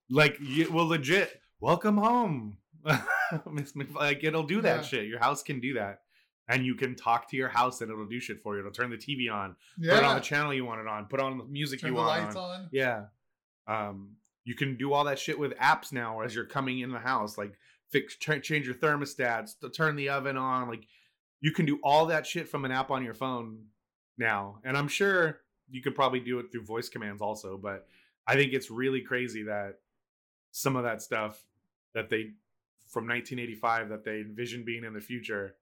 [0.09, 2.57] like you well legit welcome home
[3.51, 4.81] Miss like it'll do that Yeah.
[4.83, 6.01] shit your house can do that
[6.49, 8.89] and you can talk to your house and it'll do shit for you it'll turn
[8.89, 10.13] the tv on put on yeah.
[10.15, 12.09] the channel you want it on put on the music you want.
[12.19, 12.61] Turn you the want lights on.
[12.61, 12.69] on.
[12.71, 13.03] yeah
[13.67, 14.09] um
[14.45, 17.37] you can do all that shit with apps now as you're coming in the house
[17.37, 17.53] like
[17.89, 20.87] fix ch- change your thermostats to turn the oven on like
[21.41, 23.59] you can do all that shit from an app on your phone
[24.17, 27.87] now and i'm sure you could probably do it through voice commands also but
[28.27, 29.79] i think it's really crazy that
[30.51, 31.41] some of that stuff
[31.93, 32.31] that they
[32.93, 35.55] from 1985 that they envision being in the future.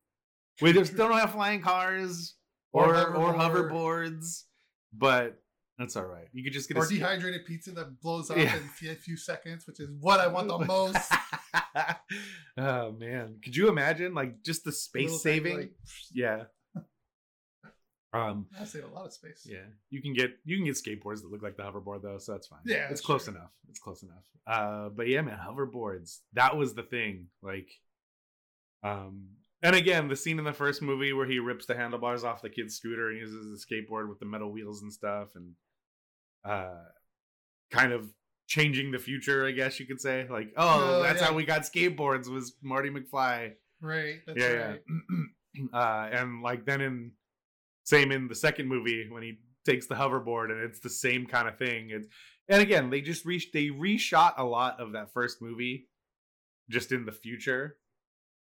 [0.61, 2.35] We just don't have flying cars
[2.73, 4.43] or Or or, hoverboards
[4.93, 5.41] but
[5.77, 6.27] that's all right.
[6.33, 8.55] You could just get Or a dehydrated pizza that blows up Yeah.
[8.57, 11.11] in a few- seconds, which is what I want the most.
[12.57, 13.37] oh man.
[13.43, 15.71] Could you imagine like just the space saving like,
[16.13, 16.43] yeah
[18.13, 19.47] um I save a lot of space.
[19.49, 22.33] yeah you can get you can get skateboards that look like the hoverboard though so
[22.33, 23.33] that's fine Yeah, it's close sure.
[23.35, 27.69] enough it's close enough uh but yeah man hoverboards that was the thing like
[28.83, 29.27] um
[29.63, 32.49] and again the scene in the first movie where he rips the handlebars off the
[32.49, 35.53] kid's scooter and uses the skateboard with the metal wheels and stuff and
[36.43, 36.83] uh
[37.69, 38.09] kind of
[38.47, 41.27] changing the future i guess you could say like oh Oh, that's yeah.
[41.27, 44.19] how we got skateboards was marty mcfly Right.
[44.27, 44.81] That's yeah, right.
[45.55, 45.63] yeah.
[45.73, 47.11] uh, and like then in
[47.83, 51.47] same in the second movie when he takes the hoverboard and it's the same kind
[51.47, 51.89] of thing.
[51.91, 52.07] It's
[52.49, 55.87] and again they just re they reshot a lot of that first movie
[56.69, 57.77] just in the future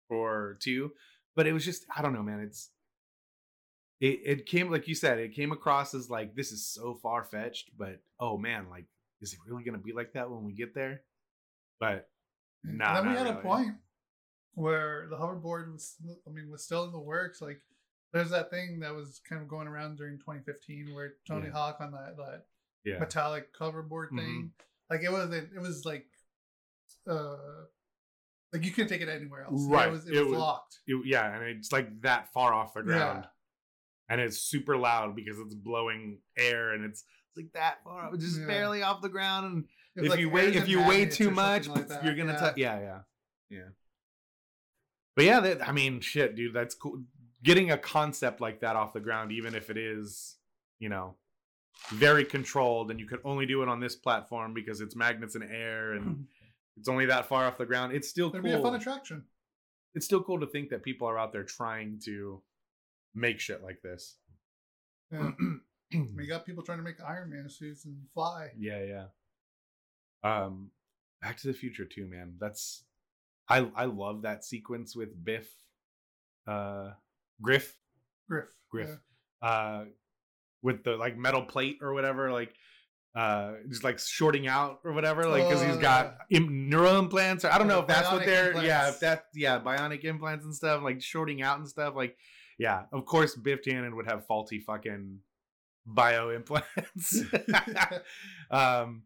[0.08, 0.92] for two,
[1.36, 2.40] but it was just I don't know, man.
[2.40, 2.70] It's
[4.00, 7.24] it it came like you said, it came across as like this is so far
[7.24, 8.86] fetched, but oh man, like
[9.20, 11.02] is it really gonna be like that when we get there?
[11.78, 12.08] But
[12.64, 13.74] And Nah, then we had a point
[14.54, 17.40] where the hoverboard was, I mean, was still in the works.
[17.40, 17.60] Like,
[18.12, 21.52] there's that thing that was kind of going around during 2015 where Tony Yeah.
[21.52, 22.46] Hawk on that, that
[22.84, 24.18] yeah, metallic hoverboard Mhm.
[24.18, 24.52] thing.
[24.88, 26.06] Like, it wasn't, it was like,
[27.08, 27.36] uh,
[28.52, 29.64] like you couldn't take it anywhere else.
[29.68, 29.88] Right.
[29.88, 30.78] It was, it It was was- locked.
[30.86, 32.84] It- yeah, and it's like that far off the Yeah.
[32.86, 33.28] ground,
[34.08, 38.18] and it's super loud because it's blowing air, and it's, it's like that far, off,
[38.18, 38.46] just Yeah.
[38.46, 39.46] barely off the ground.
[39.96, 42.38] And if like you wait, if you wait too much, like you're gonna yeah.
[42.40, 42.56] touch.
[42.56, 43.02] Yeah, yeah,
[43.50, 43.68] yeah.
[45.14, 47.04] But yeah, that, I mean, shit, dude, that's cool.
[47.42, 50.36] Getting a concept like that off the ground, even if it is,
[50.78, 51.14] you know,
[51.92, 55.44] very controlled, and you could only do it on this platform because it's magnets and
[55.44, 56.26] air, and
[56.76, 57.94] it's only that far off the ground.
[57.94, 59.24] It's still It'd cool be a fun attraction.
[59.94, 62.42] it's still cool to think that people are out there trying to
[63.14, 64.16] make shit like this.
[65.10, 65.30] Yeah.
[66.16, 68.50] we got people trying to make Iron Man suits and fly.
[68.58, 69.04] yeah, yeah.
[70.22, 70.70] Um,
[71.22, 72.34] Back to the Future too, man.
[72.38, 72.84] That's
[73.48, 75.48] I I love that sequence with Biff,
[76.46, 76.90] uh,
[77.42, 77.76] Griff,
[78.28, 78.48] Griff.
[78.70, 78.90] Griff,
[79.42, 79.48] yeah.
[79.48, 79.84] uh,
[80.62, 82.54] with the like metal plate or whatever, like.
[83.12, 87.50] Uh, just like shorting out or whatever, like because he's got Im- neural implants, or
[87.50, 90.80] I don't know if that's what they're, yeah, if that, yeah, bionic implants and stuff,
[90.84, 92.16] like shorting out and stuff, like
[92.56, 95.18] Yeah, of course Biff Tannen would have faulty fucking
[95.84, 97.24] bio implants.
[98.52, 99.02] um,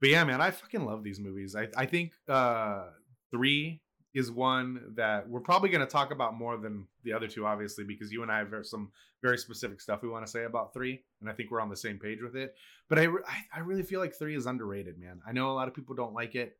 [0.00, 1.56] but yeah, man, I fucking love these movies.
[1.56, 2.88] I I think uh
[3.30, 3.80] three
[4.16, 7.84] is one that we're probably going to talk about more than the other two, obviously,
[7.84, 8.90] because you and I have some
[9.22, 11.76] very specific stuff we want to say about three, and I think we're on the
[11.76, 12.54] same page with it.
[12.88, 13.08] But I,
[13.54, 15.20] I really feel like three is underrated, man.
[15.28, 16.56] I know a lot of people don't like it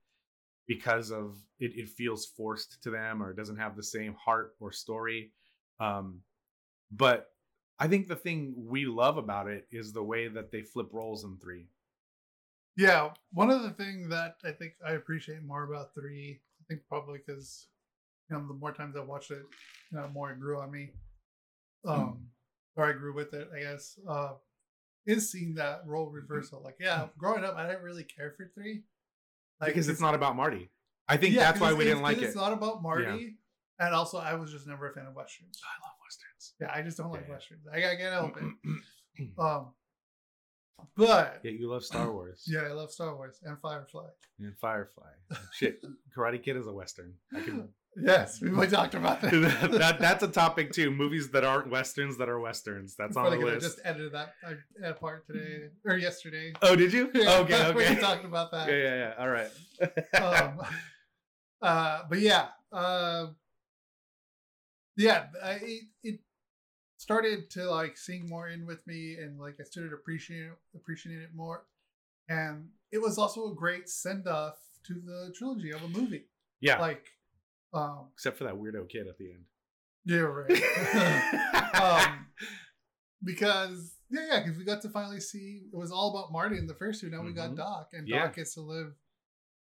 [0.69, 4.55] because of it, it feels forced to them or it doesn't have the same heart
[4.61, 5.33] or story.
[5.81, 6.21] Um,
[6.93, 7.31] but
[7.79, 11.25] I think the thing we love about it is the way that they flip roles
[11.25, 11.69] in three.
[12.77, 16.83] Yeah, one of the things that I think I appreciate more about three, I think
[16.89, 17.69] probably because
[18.29, 19.43] you know the more times I watched it,
[19.93, 20.91] you know, the more it grew on me,
[21.85, 22.27] um,
[22.77, 24.33] or I grew with it, I guess, uh,
[25.07, 26.61] is seeing that role reversal.
[26.65, 28.83] Like, yeah, growing up, I didn't really care for three,
[29.61, 30.71] like because it's not about Marty.
[31.09, 32.25] I think yeah, that's why we didn't like it.
[32.25, 33.37] It's not about Marty,
[33.79, 35.61] and also I was just never a fan of westerns.
[35.63, 36.55] I love westerns.
[36.61, 37.35] Yeah, I just don't like Yeah.
[37.35, 37.67] westerns.
[37.73, 38.45] I, I can't help it.
[39.39, 39.73] Um,
[40.97, 42.45] but Yeah, you love Star Wars.
[42.47, 44.09] yeah, I love Star Wars and Firefly.
[44.41, 45.09] And Firefly.
[45.53, 45.83] Shit,
[46.17, 47.15] Karate Kid is a western.
[47.35, 47.69] I can.
[47.99, 49.31] Yes, we we talked about that.
[49.61, 50.91] that, that- that's a topic too.
[50.91, 52.95] Movies that aren't westerns that are westerns.
[52.95, 53.63] That's on Probably the list.
[53.67, 54.35] just edited that
[54.85, 56.53] uh, part today or yesterday.
[56.61, 57.11] Oh, did you?
[57.15, 57.99] Yeah, okay, we okay.
[58.01, 58.71] talked about Yeah, that.
[58.73, 59.15] yeah, yeah.
[59.19, 60.51] All right.
[60.51, 60.61] um,
[61.63, 63.29] uh, but yeah, uh,
[64.99, 66.21] yeah, I, it, it
[67.07, 71.31] started to like sink more in with me, and like I started appreciating appreciating it
[71.35, 71.65] more.
[72.29, 74.57] And it was also a great send off
[74.89, 76.25] to the trilogy of a movie.
[76.61, 77.07] yeah, Like,
[77.73, 79.45] um, except for that weirdo kid at the end.
[80.05, 81.75] Yeah, right.
[81.81, 82.27] um,
[83.23, 86.67] because yeah, yeah, because we got to finally see it was all about Marty in
[86.67, 87.11] the first two.
[87.11, 87.57] Now we got Mhm.
[87.57, 88.25] Doc, and Yeah.
[88.27, 88.95] Doc gets to live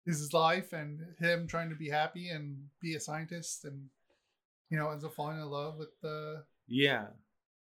[0.05, 3.89] his life and him trying to be happy and be a scientist, and
[4.69, 6.43] you know ends up falling in love with the.
[6.67, 7.07] Yeah.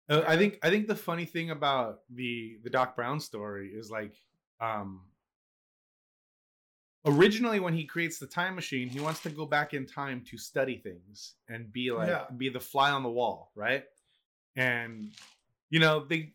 [0.09, 3.91] Uh, I think I think the funny thing about the the Doc Brown story is
[3.91, 4.15] like
[4.61, 5.03] um
[7.07, 10.37] originally when he creates the time machine, he wants to go back in time to
[10.39, 12.25] study things and be like Yeah.
[12.37, 13.85] be the fly on the wall, right?
[14.57, 15.13] And
[15.71, 16.33] you know, they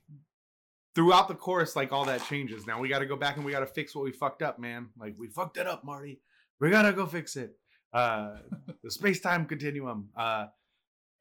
[0.95, 2.67] throughout the course like all that changes.
[2.67, 4.59] Now we got to go back and we got to fix what we fucked up,
[4.59, 4.89] man.
[4.97, 6.21] Like we fucked it up, Marty.
[6.59, 7.57] We got to go fix it.
[7.91, 8.37] Uh
[8.83, 10.09] the space-time continuum.
[10.15, 10.47] Uh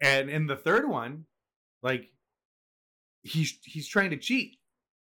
[0.00, 1.24] and in the third one,
[1.82, 2.10] like
[3.22, 4.56] he's he's trying to cheat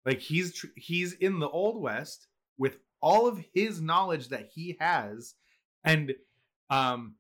[0.05, 2.27] like he's tr- he's in the old west
[2.59, 5.35] with all of his knowledge that he has
[5.85, 6.13] and
[6.71, 7.15] um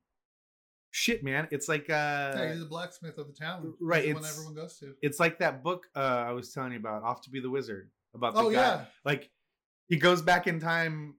[0.90, 3.72] shit man it's like uh yeah, he's the blacksmith of the town.
[3.80, 4.94] right, He's the one everyone goes to.
[5.02, 7.90] it's like that book uh i was telling you about off to be the wizard
[8.14, 9.30] about the Oh guy yeah, like
[9.88, 11.14] he goes back in time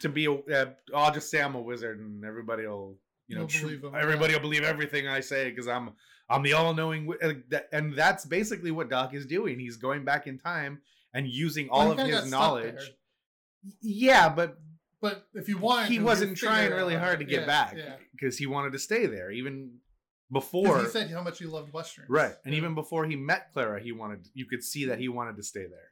[0.00, 3.46] to be a uh, i'll just say i'm a wizard and everybody will you know
[3.46, 4.38] believe everybody yeah.
[4.38, 5.90] will believe everything i say because i'm
[6.28, 10.26] i'm the all-knowing wi- uh, and that's basically what doc is doing he's going back
[10.26, 10.80] in time
[11.14, 12.92] and using all of his knowledge
[13.80, 14.58] yeah but
[15.00, 18.46] But if you want, he wasn't trying really hard to get back Yeah, because he
[18.46, 19.78] wanted to stay there even
[20.32, 22.08] before he said how much he loved westerns.
[22.08, 22.34] Right.
[22.44, 22.58] And Yeah.
[22.58, 25.66] even before he met Clara, he wanted you could see that he wanted to stay
[25.74, 25.90] there.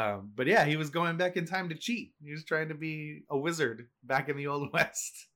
[0.00, 2.14] Um, but yeah, he was going back in time to cheat.
[2.22, 5.26] He was trying to be a wizard back in the old west.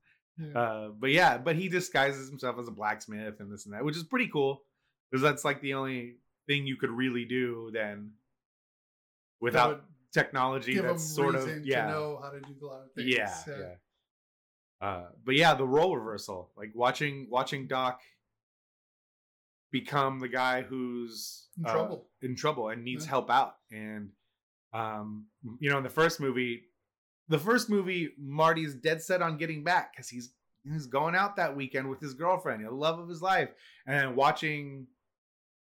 [0.54, 3.96] Uh, but yeah, but he disguises himself as a blacksmith and this and that, which
[3.96, 4.62] is pretty cool
[5.10, 6.16] because that's like the only
[6.46, 8.12] thing you could really do then
[9.40, 13.08] without technology that's sort of yeah to know how to do a lot of things.
[13.16, 13.74] yeah, yeah.
[14.86, 18.00] Uh, but yeah, the role reversal, like watching watching Doc
[19.70, 22.06] become the guy who's In uh, trouble.
[22.22, 23.10] in trouble and needs Yeah.
[23.10, 24.10] help out, and
[24.72, 25.26] um,
[25.58, 26.62] you know, in the first movie,
[27.30, 30.34] the first movie, Marty's dead set on getting back because he's
[30.70, 33.48] he's going out that weekend with his girlfriend, the love of his life,
[33.86, 34.86] and watching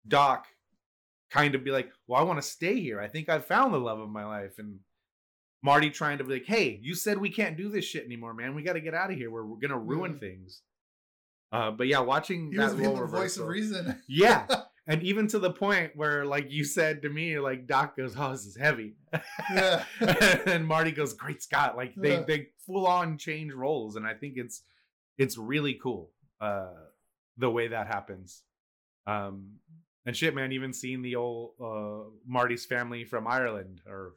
[0.08, 0.46] Doc
[1.30, 3.00] kind of be like, "Well, I want to stay here.
[3.00, 4.78] I think I've found the love of my life," and
[5.62, 8.54] Marty trying to be like, "Hey, you said we can't do this shit anymore, man.
[8.54, 9.30] We got to get out of here.
[9.30, 10.18] We're, we're gonna ruin Yeah.
[10.20, 10.62] things."
[11.52, 14.00] Uh, but yeah, watching He that was the voice of reason.
[14.08, 14.46] Yeah,
[14.86, 18.32] and even to the point where, like you said to me, like Doc goes, "Oh,
[18.32, 18.96] this is heavy,"
[19.54, 19.84] yeah.
[20.46, 22.24] and Marty goes, "Great Scott!" Like they Yeah.
[22.26, 24.62] they full on change roles, and I think it's
[25.18, 26.72] it's really cool uh,
[27.36, 28.42] the way that happens.
[29.06, 29.54] Um,
[30.04, 34.14] and shit, man, even seeing the old uh, Marty's family from Ireland, or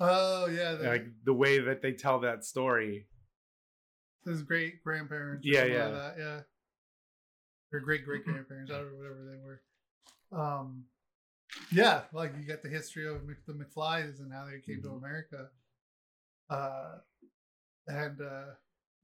[0.00, 0.72] Oh yeah.
[0.74, 3.06] The, like the way that they tell that story.
[4.24, 5.46] his great grandparents.
[5.46, 6.40] Yeah, yeah, yeah.
[7.72, 9.60] Or great great grandparents, or whatever they were.
[10.32, 10.84] Um,
[11.72, 14.88] yeah, like you get the history of Mc- the McFlys and how they came to
[14.88, 14.98] Mhm.
[14.98, 15.48] America.
[16.48, 16.98] Uh,
[17.86, 18.44] and uh,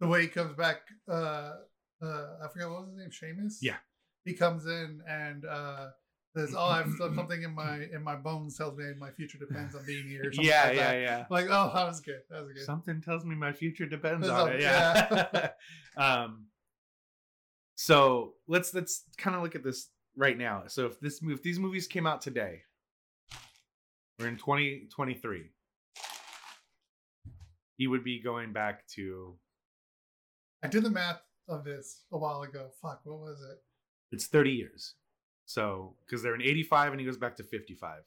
[0.01, 1.57] the way he comes back, uh,
[2.03, 3.59] uh, I forget what was his name, Seamus.
[3.63, 3.79] Yeah.
[4.25, 5.91] he comes in and uh,
[6.37, 9.85] says, "Oh, I've something in my in my bones tells me my future depends on
[9.87, 11.01] being here." or something Yeah, like yeah, that.
[11.01, 11.27] yeah.
[11.31, 12.23] Like, oh, that was good.
[12.31, 12.65] That was good.
[12.65, 14.61] Something tells me my future depends on on- it.
[14.61, 15.51] Yeah.
[15.97, 16.47] um.
[17.77, 20.65] So let's let's kind of look at this right now.
[20.67, 22.63] So if this move, if these movies came out today,
[24.19, 25.51] we're in 2023.
[27.77, 29.37] He would be going back to
[30.63, 32.71] I did the math of this a while ago.
[32.81, 33.59] Fuck, what was it?
[34.13, 34.95] it's 30 years.
[35.45, 38.01] So because they're in 85 and he goes back to 55.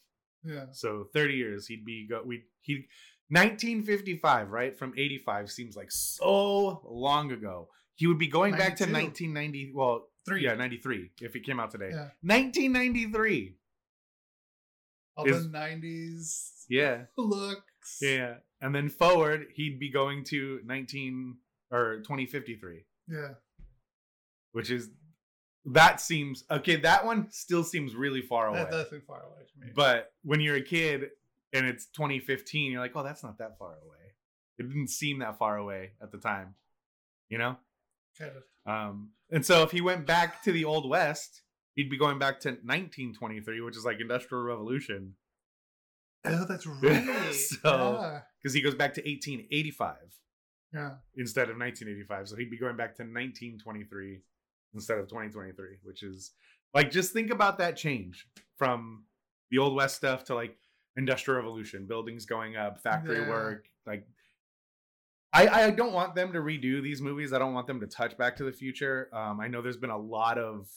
[0.43, 0.65] Yeah.
[0.71, 2.87] So 30 years he'd be go we he
[3.29, 4.77] 1955, right?
[4.77, 7.69] From 85 seems like so long ago.
[7.95, 10.43] He would be going back to 1990 well, Three.
[10.43, 11.89] yeah, 93 if it came out today.
[11.91, 12.09] Yeah.
[12.21, 13.55] 1993.
[15.17, 17.05] All Is- the nineties Yeah.
[17.17, 17.99] looks.
[18.01, 18.37] Yeah.
[18.61, 21.37] And then forward, he'd be going to 19
[21.71, 23.35] or 2053, Yeah.
[24.53, 24.89] which is
[25.65, 28.59] that seems okay, that one still seems really far away.
[28.63, 29.71] That does seem far away to me.
[29.75, 31.11] But when you're a kid
[31.53, 34.15] and it's 2015, you're like, oh, that's not that far away.
[34.57, 36.55] It didn't seem that far away at the time,
[37.29, 37.57] you know?
[38.65, 41.41] Um, and so if he went back to the Old West,
[41.75, 45.15] he'd be going back to 1923, which is like Industrial Revolution,
[46.25, 47.33] Oh, that's right.
[47.33, 49.95] So- because he goes back to 1885
[50.73, 50.91] yeah.
[51.17, 52.27] instead of 1985.
[52.29, 54.21] So he'd be going back to 1923
[54.73, 56.31] instead of 2023, which is
[56.73, 59.03] like just think about that change from
[59.51, 60.55] the old west stuff to like
[60.95, 63.29] industrial revolution, buildings going up, factory Yeah.
[63.29, 64.05] work, like
[65.31, 67.33] I, I don't want them to redo these movies.
[67.33, 69.09] I don't want them to touch Back to the Future.
[69.13, 70.67] Um, I know there's been a lot of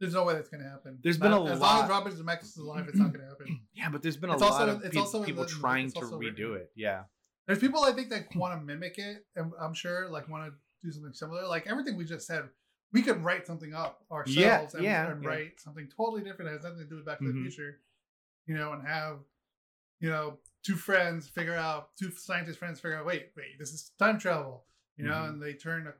[0.00, 0.98] There's no way that's gonna happen.
[1.02, 3.28] There's Not- been a as lot- long as Robert Zemeckis is alive, it's not gonna
[3.28, 3.60] happen.
[3.74, 6.00] Yeah, but there's been a It's lot of it's peop- also people trying it's to
[6.00, 6.56] also redo written.
[6.56, 6.72] it.
[6.74, 7.02] Yeah.
[7.46, 10.52] There's people I think that want to mimic it, and I'm sure like want to
[10.82, 11.46] do something similar.
[11.46, 12.44] Like everything we just said,
[12.92, 15.28] we could write something up ourselves Yeah, and, yeah, and yeah.
[15.28, 17.34] write something totally different that has nothing to do with Back to Mhm.
[17.34, 17.80] the Future,
[18.46, 19.18] you know, and have
[20.00, 23.92] you know two friends figure out two scientist friends figure out wait wait this is
[23.98, 24.64] time travel,
[24.96, 25.28] you know, Mhm.
[25.28, 25.94] and they turn a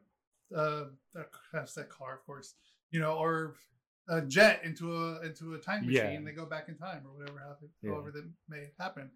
[0.56, 2.54] uh a, that's that car of course,
[2.90, 3.54] you know, or
[4.08, 5.94] a jet into a into a time machine.
[5.94, 6.20] Yeah.
[6.24, 7.92] They go back in time or whatever happen, Yeah.
[7.92, 9.10] however that may happen.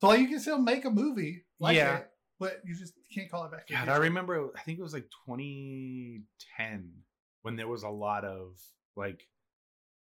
[0.00, 1.98] So like, you can still make a movie like Yeah.
[1.98, 3.68] it, but you just can't call it back.
[3.68, 4.50] God, I remember.
[4.56, 6.92] I think it was like 2010
[7.42, 8.58] when there was a lot of
[8.96, 9.28] like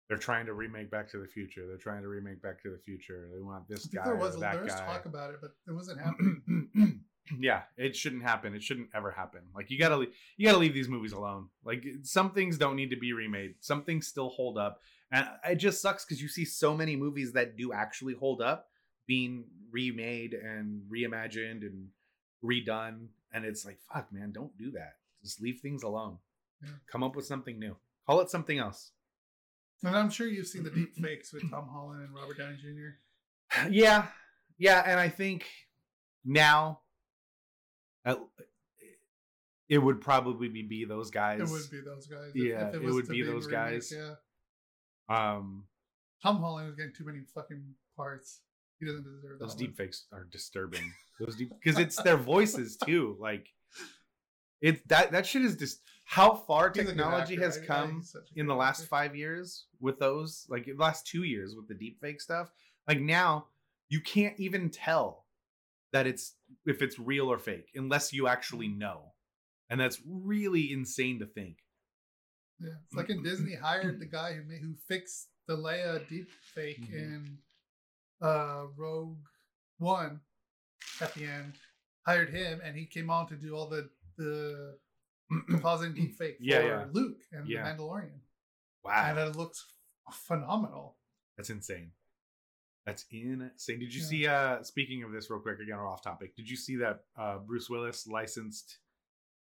[0.09, 1.67] they're trying to remake Back to the Future.
[1.67, 3.29] They're trying to remake Back to the Future.
[3.33, 4.85] They want this guy there or that there was guy.
[4.85, 7.01] talk about it, but it wasn't happening.
[7.39, 8.55] yeah, it shouldn't happen.
[8.55, 9.41] It shouldn't ever happen.
[9.55, 11.49] Like you gotta, le- you gotta leave these movies alone.
[11.63, 13.55] Like some things don't need to be remade.
[13.59, 14.81] Some things still hold up,
[15.11, 18.69] and it just sucks because you see so many movies that do actually hold up
[19.05, 21.89] being remade and reimagined and
[22.43, 24.93] redone, and it's like, fuck, man, don't do that.
[25.23, 26.17] Just leave things alone.
[26.63, 26.69] Yeah.
[26.91, 27.75] Come up with something new.
[28.07, 28.91] Call it something else.
[29.83, 33.67] And I'm sure you've seen the deep fakes with Tom Holland and Robert Downey Jr.
[33.69, 34.07] yeah
[34.59, 35.45] yeah and i think
[36.23, 36.81] now
[38.05, 38.15] uh,
[39.67, 42.31] it would probably be, be those guys It would be those guys.
[42.33, 43.93] Yeah, it was would be those remake, guys.
[43.95, 44.15] Yeah,
[45.09, 45.65] um
[46.23, 47.63] Tom Holland is getting too many fucking
[47.95, 48.41] parts.
[48.79, 53.15] He doesn't deserve those deep fakes are disturbing those deep because it's their voices too
[53.19, 53.47] like
[54.61, 57.45] it that that shit is just how far He's technology actor.
[57.45, 58.03] has I- come
[58.35, 58.89] in the last actor.
[58.89, 62.51] five years with those like the last two years with the deep fake stuff
[62.87, 63.45] like now
[63.89, 65.25] you can't even tell
[65.93, 66.35] that it's
[66.65, 69.13] if it's real or fake unless you actually know
[69.69, 71.57] and that's really insane to think
[72.59, 76.29] Yeah, it's like in Disney hired the guy who made, who fixed the Leia deep
[76.53, 76.93] fake Mhm.
[76.93, 77.37] in
[78.21, 79.17] uh Rogue
[79.77, 80.19] One
[81.01, 81.53] at the end.
[82.05, 83.89] Hired him, and he came on to do all the
[84.19, 84.77] the
[85.49, 86.85] composite deep fake for Yeah.
[86.91, 87.63] Luke and Yeah.
[87.63, 88.19] the Mandalorian,
[88.83, 89.65] wow and it looks
[90.11, 90.97] phenomenal.
[91.37, 91.91] that's insane
[92.85, 94.07] that's insane did you Yeah.
[94.07, 97.05] see uh speaking of this real quick again we're off topic did you see that
[97.15, 98.79] uh bruce willis licensed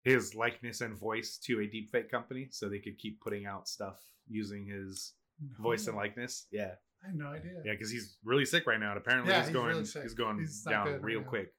[0.03, 3.99] his likeness and voice to a deepfake company so they could keep putting out stuff
[4.27, 5.13] using his
[5.59, 7.61] voice and likeness yeah I had no idea.
[7.63, 8.89] Yeah, because he's really sick right now.
[8.89, 11.53] And apparently Yeah, he's he's going really he's, going He's down good right real quick.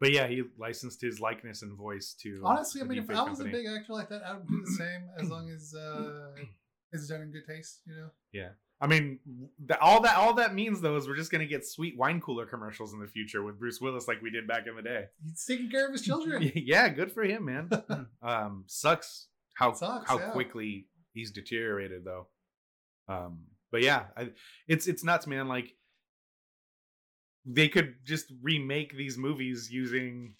[0.00, 3.38] But yeah, he licensed his likeness and voice to Honestly, I mean, if I was
[3.38, 3.50] company.
[3.50, 6.32] a big actor like that, I would do the same as long as uh,
[6.92, 7.80] it's done in good taste.
[7.86, 8.48] You know, Yeah.
[8.80, 9.20] I mean,
[9.64, 12.44] the, all that all that means though is we're just gonna get sweet wine cooler
[12.44, 15.04] commercials in the future with Bruce Willis like we did back in the day.
[15.22, 16.50] he's taking care of his children.
[16.56, 17.70] yeah, good for him, man.
[18.22, 20.30] um, sucks how Sucks, how yeah.
[20.30, 22.26] quickly he's deteriorated though.
[23.08, 24.30] Um, but yeah, I,
[24.66, 25.46] it's it's nuts, man.
[25.48, 25.72] Like
[27.46, 30.34] they could just remake these movies using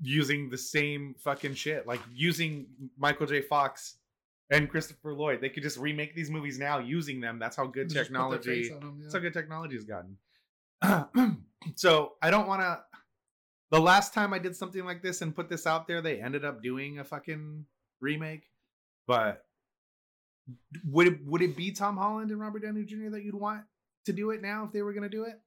[0.00, 2.66] using the same fucking shit, like using
[2.96, 3.42] Michael J.
[3.42, 3.96] Fox
[4.50, 5.40] and Christopher Lloyd.
[5.40, 7.38] They could just remake these movies now using them.
[7.38, 8.64] That's how good Just technology.
[8.64, 9.02] face on 'em, yeah.
[9.04, 10.18] That's how good technology has gotten.
[11.74, 12.80] so I don't want to.
[13.70, 16.44] The last time I did something like this and put this out there, they ended
[16.44, 17.64] up doing a fucking
[18.00, 18.42] remake.
[19.06, 19.44] But
[20.84, 23.08] would it would it be Tom Holland and Robert Downey Jr.
[23.10, 23.62] that you'd want
[24.04, 25.40] to do it now if they were going to do it?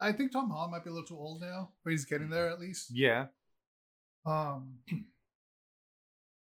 [0.00, 2.48] I think Tom Holland might be a little too old now, but he's getting there
[2.48, 2.90] at least.
[2.92, 3.26] Yeah.
[4.24, 4.74] Um,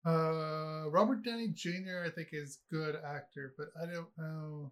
[0.05, 2.03] uh, Robert Downey Jr.
[2.05, 4.71] I think is a good actor, but I don't know.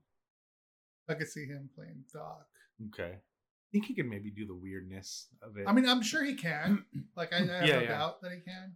[1.10, 2.46] I could see him playing Doc.
[2.90, 3.14] Okay.
[3.16, 5.66] I think he could maybe do the weirdness of it.
[5.68, 6.86] I mean, I'm sure he can.
[7.16, 7.88] Like, I, I have Yeah, no yeah.
[7.88, 8.76] doubt that he can.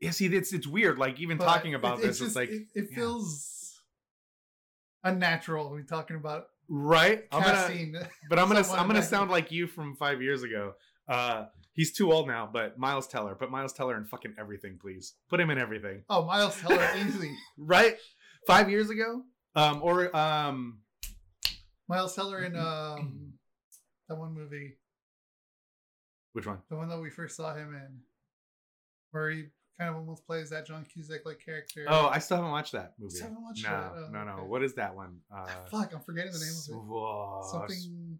[0.00, 0.10] yeah.
[0.10, 0.98] See, it's it's weird.
[0.98, 2.96] Like even But talking about it- this, just- it's like it, it yeah.
[2.96, 3.80] feels
[5.04, 7.24] unnatural when talking about right.
[7.32, 10.74] I'm gonna, but I'm gonna I'm gonna sound like you from five years ago.
[11.08, 13.34] Uh, he's too old now, but Miles Teller.
[13.34, 15.14] Put Miles Teller in fucking everything, please.
[15.30, 16.02] Put him in everything.
[16.10, 17.34] Oh, Miles Teller easily.
[17.58, 17.96] Right?
[18.46, 19.22] Five years ago,
[19.56, 20.78] um, or um,
[21.88, 23.32] Miles Teller in um
[24.08, 24.76] that one movie,
[26.32, 26.58] which one?
[26.70, 28.00] the one that we first saw him in,
[29.10, 29.44] where he
[29.78, 31.84] kind of almost plays that John Cusack like character.
[31.88, 33.14] Oh, I still haven't watched that movie.
[33.14, 33.92] Still haven't watched no, that?
[33.96, 34.32] Oh, no, no.
[34.32, 34.42] okay.
[34.42, 35.18] What is that one?
[35.34, 36.88] Uh, fuck, I'm forgetting the name of it.
[36.88, 38.18] whoa, Something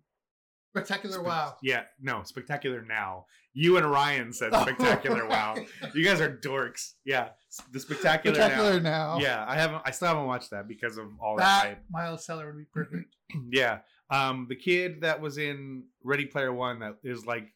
[0.74, 1.14] spectacular.
[1.16, 1.56] Spec- Wow.
[1.62, 3.26] Yeah, no, spectacular now.
[3.54, 5.26] You and Ryan said spectacular.
[5.26, 5.56] wow,
[5.94, 6.92] you guys are dorks.
[7.04, 7.30] Yeah,
[7.72, 9.16] the spectacular, Spectacular now.
[9.16, 9.20] now.
[9.20, 9.82] Yeah, I haven't.
[9.84, 11.42] I still haven't watched that because of all that.
[11.62, 11.84] That hype.
[11.90, 13.16] Miles Teller would be perfect.
[13.50, 13.78] yeah,
[14.10, 17.48] um, the kid that was in Ready Player One that is like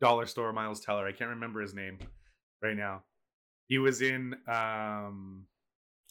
[0.00, 1.06] dollar store Miles Teller.
[1.08, 1.98] I can't remember his name
[2.62, 3.02] right now.
[3.68, 4.34] He was in.
[4.48, 5.44] um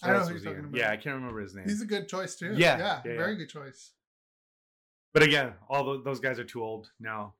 [0.03, 0.43] I what know who you're in?
[0.43, 0.75] talking about.
[0.77, 1.65] Yeah, I can't remember his name.
[1.67, 2.53] He's a good choice too.
[2.55, 3.37] Yeah, yeah, yeah, very yeah.
[3.39, 3.91] good choice.
[5.13, 7.33] But again, all tho- those guys are too old now.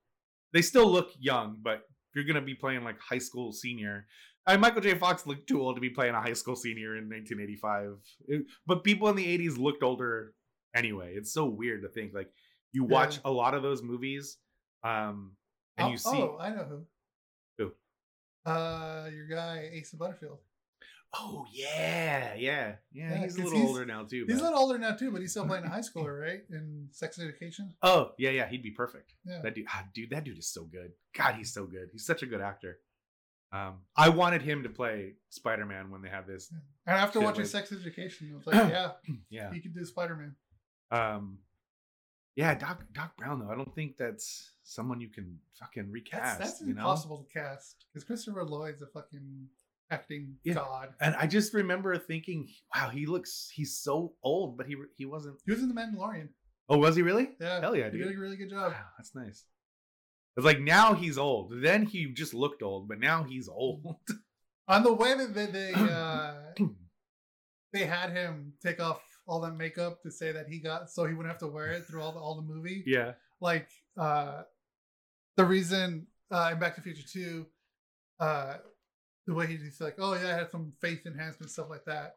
[0.53, 4.07] They still look young, but if you're gonna be playing like high school senior,
[4.47, 4.95] I Michael J.
[4.97, 7.97] Fox looked too old to be playing a high school senior in 1985.
[8.27, 10.33] It- but people in the 80s looked older
[10.75, 11.13] anyway.
[11.15, 12.31] It's so weird to think like
[12.71, 14.37] you watch a lot of those movies,
[14.83, 15.33] um,
[15.77, 16.09] and oh, you see.
[16.09, 16.63] oh, I know.
[16.63, 16.85] Who?
[18.47, 20.39] Uh, your guy Asa Butterfield.
[21.13, 23.11] Oh yeah, yeah, yeah.
[23.11, 24.25] Yeah, he's a little older now too.
[24.27, 26.41] He's a little older now too, but he's still playing a high schooler, right?
[26.49, 27.73] In Sex Education.
[27.81, 28.47] Oh yeah, yeah.
[28.49, 29.13] He'd be perfect.
[29.25, 29.39] Yeah.
[29.41, 30.91] That dude, ah, dude, that dude is so good.
[31.17, 31.89] God, he's so good.
[31.91, 32.79] He's such a good actor.
[33.53, 36.51] Um, I wanted him to play Spider Man when they have this.
[36.51, 36.61] And
[36.97, 38.91] after watching like- Sex Education, I was like, yeah,
[39.29, 39.53] Yeah.
[39.53, 40.35] he could do Spider Man.
[40.91, 41.37] Um,
[42.37, 43.51] yeah, Doc Doc Brown though.
[43.51, 46.39] I don't think that's someone you can fucking recast.
[46.39, 46.73] that's you know.
[46.73, 49.47] impossible to cast because Christopher Lloyd's a fucking
[49.91, 50.53] acting Yeah.
[50.55, 50.93] god.
[51.01, 55.37] And I just remember thinking, wow, he looks he's so old, but he he wasn't.
[55.45, 56.29] He was in The Mandalorian.
[56.69, 57.29] Oh, was he really?
[57.41, 58.01] Yeah, Hell yeah, he dude.
[58.01, 58.71] He did a really good job.
[58.71, 59.43] Wow, that's nice.
[60.35, 61.51] It's like now he's old.
[61.63, 63.95] Then he just looked old, but now he's old.
[64.67, 66.33] On the way that they they, uh,
[67.73, 71.13] they had him take off all that makeup to say that he got so he
[71.13, 72.83] wouldn't have to wear it through all the all the movie.
[72.87, 73.13] yeah.
[73.41, 74.43] Like uh,
[75.35, 77.45] the reason uh, in Back to the Future Two,
[78.19, 78.55] uh,
[79.27, 82.15] the way he's like, oh yeah, I had some faith enhancement stuff like that,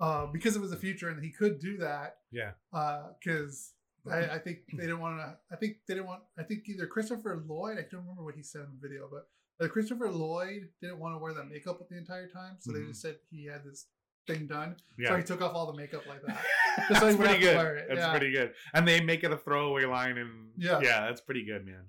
[0.00, 2.18] uh, because it was the future and he could do that.
[2.30, 2.52] Yeah.
[2.72, 3.72] Uh because
[4.10, 5.36] I, I think they didn't want to.
[5.52, 6.22] I think they didn't want.
[6.38, 7.76] I think either Christopher Lloyd.
[7.78, 9.26] I don't remember what he said in the video, but
[9.60, 12.74] uh, Christopher Lloyd didn't want to wear that makeup the entire time, so Mhm.
[12.74, 13.86] they just said he had this
[14.26, 14.76] thing done.
[14.98, 15.10] Yeah.
[15.10, 16.42] So he took off all the makeup like that.
[16.88, 17.84] that's so pretty good.
[17.88, 18.10] That's yeah.
[18.10, 18.52] pretty good.
[18.74, 20.80] And they make it a throwaway line, and Yeah.
[20.82, 21.84] yeah, that's pretty good, man.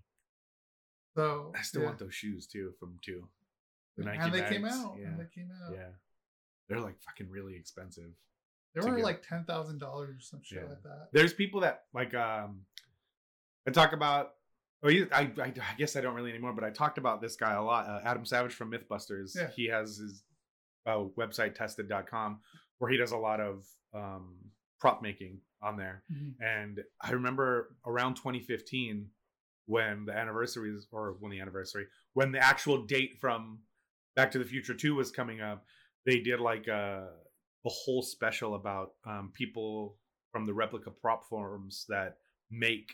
[1.15, 1.87] So I still yeah.
[1.87, 3.27] want those shoes too from two.
[3.97, 4.95] The Nike and they came out.
[4.99, 5.73] Yeah, And they came out.
[5.73, 5.89] yeah,
[6.69, 8.11] they're like fucking really expensive.
[8.75, 11.09] They were like ten thousand dollars or some shit like that.
[11.11, 12.61] There's people that like um,
[13.67, 14.33] I talk about.
[14.83, 17.35] Oh, you, I, I, I guess I don't really anymore, but I talked about this
[17.35, 17.87] guy a lot.
[17.87, 19.35] Uh, Adam Savage from MythBusters.
[19.35, 19.49] Yeah.
[19.55, 20.21] He has his
[20.87, 22.39] uh, website tested.com
[22.79, 24.35] where he does a lot of um,
[24.79, 26.03] prop making on there.
[26.11, 26.33] Mhm.
[26.39, 29.09] And I remember around 2015
[29.65, 33.59] when the anniversaries, or when the anniversary, when the actual date from
[34.15, 35.65] Back to the Future 2 was coming up,
[36.05, 37.09] they did like a,
[37.65, 39.97] a whole special about um, people
[40.31, 42.17] from the replica prop forms that
[42.49, 42.93] make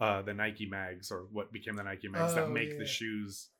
[0.00, 2.78] uh, the Nike mags or what became the Nike mags that Oh, make yeah.
[2.78, 3.50] the shoes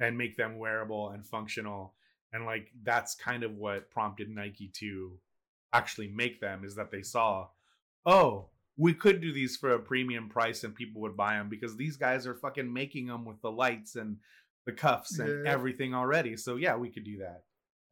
[0.00, 1.94] and make them wearable and functional.
[2.32, 5.18] And like that's kind of what prompted Nike to
[5.72, 7.48] actually make them is that they saw,
[8.06, 11.76] oh, we could do these for a premium price and people would buy them because
[11.76, 14.18] these guys are fucking making them with the lights and
[14.66, 15.50] the cuffs and Yeah.
[15.50, 16.36] everything already.
[16.36, 17.42] So yeah, we could do that.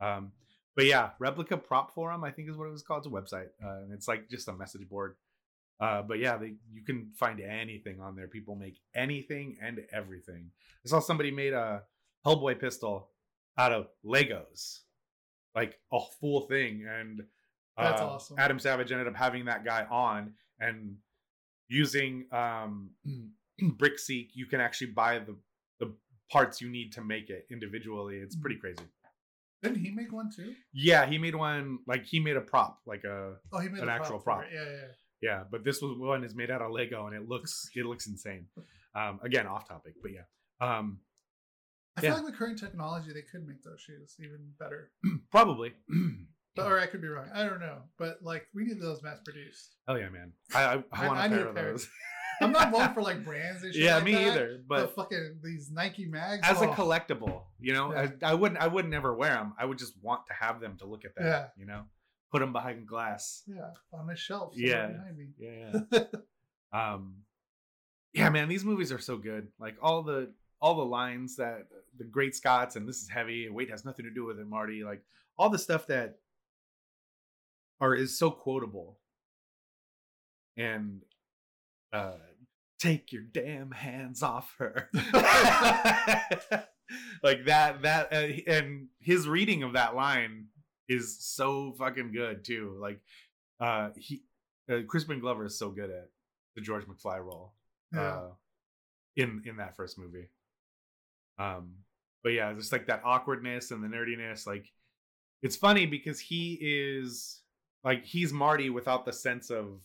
[0.01, 0.32] Um,
[0.76, 3.07] but yeah, replica prop forum, I think is what it was called.
[3.07, 5.16] It's a website, uh, and it's like just a message board.
[5.80, 8.28] Uh, but yeah, they, you can find anything on there.
[8.28, 10.51] People make anything and everything.
[10.84, 11.82] I saw somebody made a
[12.26, 13.09] Hellboy pistol
[13.59, 14.81] out of Legos,
[15.55, 17.23] like a full thing, and
[17.77, 18.37] That's uh, awesome.
[18.39, 20.97] Adam Savage ended up having that guy on and
[21.69, 22.91] using um,
[23.63, 24.29] BrickSeek.
[24.35, 25.37] You can actually buy the
[25.81, 25.95] the
[26.31, 28.17] parts you need to make it individually.
[28.17, 28.85] It's pretty crazy.
[29.63, 30.55] Didn't he make one too?
[30.73, 33.89] Yeah, he made one like he made a prop, like a Oh, he made An
[33.89, 34.45] actual for prop.
[34.53, 34.71] Yeah, yeah.
[34.71, 34.87] yeah.
[35.23, 35.43] yeah.
[35.51, 38.47] But this was one is made out of Lego and it looks it looks insane.
[38.97, 40.23] Um, again, off topic, but yeah.
[40.59, 41.01] Um,
[41.97, 42.11] I Yeah.
[42.11, 44.90] feel like with current technology, they could make those shoes even better.
[45.30, 45.72] probably.
[46.55, 47.28] But, or I could be wrong.
[47.34, 47.82] I don't know.
[47.99, 49.76] But like, we need those mass produced.
[49.86, 50.32] Hell yeah, man!
[50.55, 51.86] I I, I want I a pair a of those.
[52.40, 53.82] I'm not one for like brands and shit.
[53.82, 54.62] yeah, like me that, either.
[54.66, 56.49] But, But fucking these Nike mags.
[56.49, 58.09] as a oh, collectible, you know, Yeah.
[58.22, 59.53] I, I wouldn't I would never wear them.
[59.59, 61.24] I would just want to have them to look at that.
[61.24, 61.47] Yeah.
[61.61, 61.82] You know,
[62.32, 63.42] put them behind glass.
[63.47, 64.55] Yeah, on a shelf.
[64.57, 64.92] Yeah.
[65.38, 65.80] Yeah.
[65.92, 66.01] yeah.
[66.72, 67.16] um
[68.14, 71.66] yeah man these movies are so good like all the all the lines that
[71.99, 74.47] the great scots and this is heavy and weight has nothing to do with it
[74.47, 75.03] marty like
[75.38, 76.18] all the stuff that
[77.80, 78.99] are is so quotable
[80.57, 81.03] and
[81.92, 82.12] uh
[82.78, 84.88] take your damn hands off her
[87.22, 90.47] like that that uh, and his reading of that line
[90.88, 93.01] is so fucking good too like
[93.61, 94.22] uh he
[94.70, 96.09] uh, crispin glover is so good at
[96.55, 97.55] the george mcfly role
[97.92, 98.01] Yeah.
[98.01, 98.28] uh,
[99.16, 100.28] in in that first movie.
[101.38, 101.74] Um,
[102.27, 104.49] but yeah, just like that awkwardness and the nerdiness.
[104.49, 104.66] Like,
[105.45, 107.41] it's funny because he is
[107.85, 109.81] like he's Marty without the sense of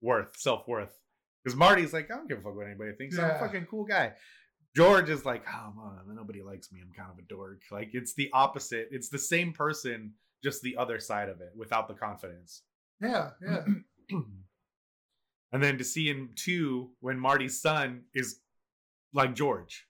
[0.00, 0.98] worth, self worth.
[1.44, 3.18] Because Marty's like, I don't give a fuck what anybody thinks.
[3.18, 4.14] I'm a fucking cool guy.
[4.74, 6.80] George is like, oh man, nobody likes me.
[6.80, 7.60] I'm kind of a dork.
[7.70, 8.88] Like it's the opposite.
[8.90, 12.62] It's the same person, just the other side of it, without the confidence.
[12.98, 13.64] Yeah, yeah.
[15.52, 18.40] and then to see him too when Marty's son is
[19.12, 19.86] like George.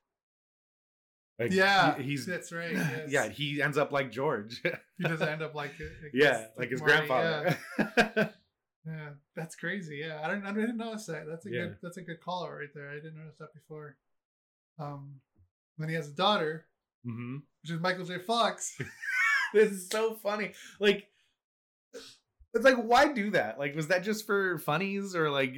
[1.38, 2.72] Like, yeah, he- he's that's right.
[2.74, 3.10] Yes.
[3.10, 4.62] yeah, he ends up like George.
[4.62, 7.58] he doesn't end up like, it- yeah, like his Marty, grandfather.
[7.78, 8.28] Yeah.
[8.86, 10.02] yeah, that's crazy.
[10.06, 11.24] Yeah, I didn't, I didn't notice that.
[11.28, 11.62] That's a Yeah.
[11.66, 12.90] good, that's a good call out right there.
[12.90, 13.96] I didn't notice that before.
[14.78, 15.16] Um,
[15.78, 16.66] then he has a daughter,
[17.04, 18.18] hmm which is Michael J.
[18.18, 18.76] Fox.
[19.52, 20.52] This is so funny.
[20.80, 21.08] Like,
[22.54, 23.58] it's like, why do that?
[23.58, 25.54] Like, was that just for funnies, or like,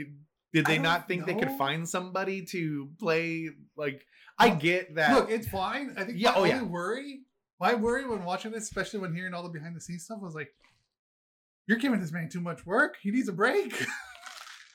[0.56, 3.50] did they don't not think they could find somebody to play?
[3.76, 4.06] Like,
[4.38, 5.14] I get that.
[5.14, 5.94] Look, it's fine.
[5.98, 6.62] I think Yeah, my oh, only yeah.
[6.62, 7.20] worry,
[7.60, 10.34] my worry when watching this, especially when hearing all the behind the scenes stuff, was
[10.34, 10.48] like,
[11.66, 12.96] you're giving this man too much work.
[13.02, 13.74] He needs a break.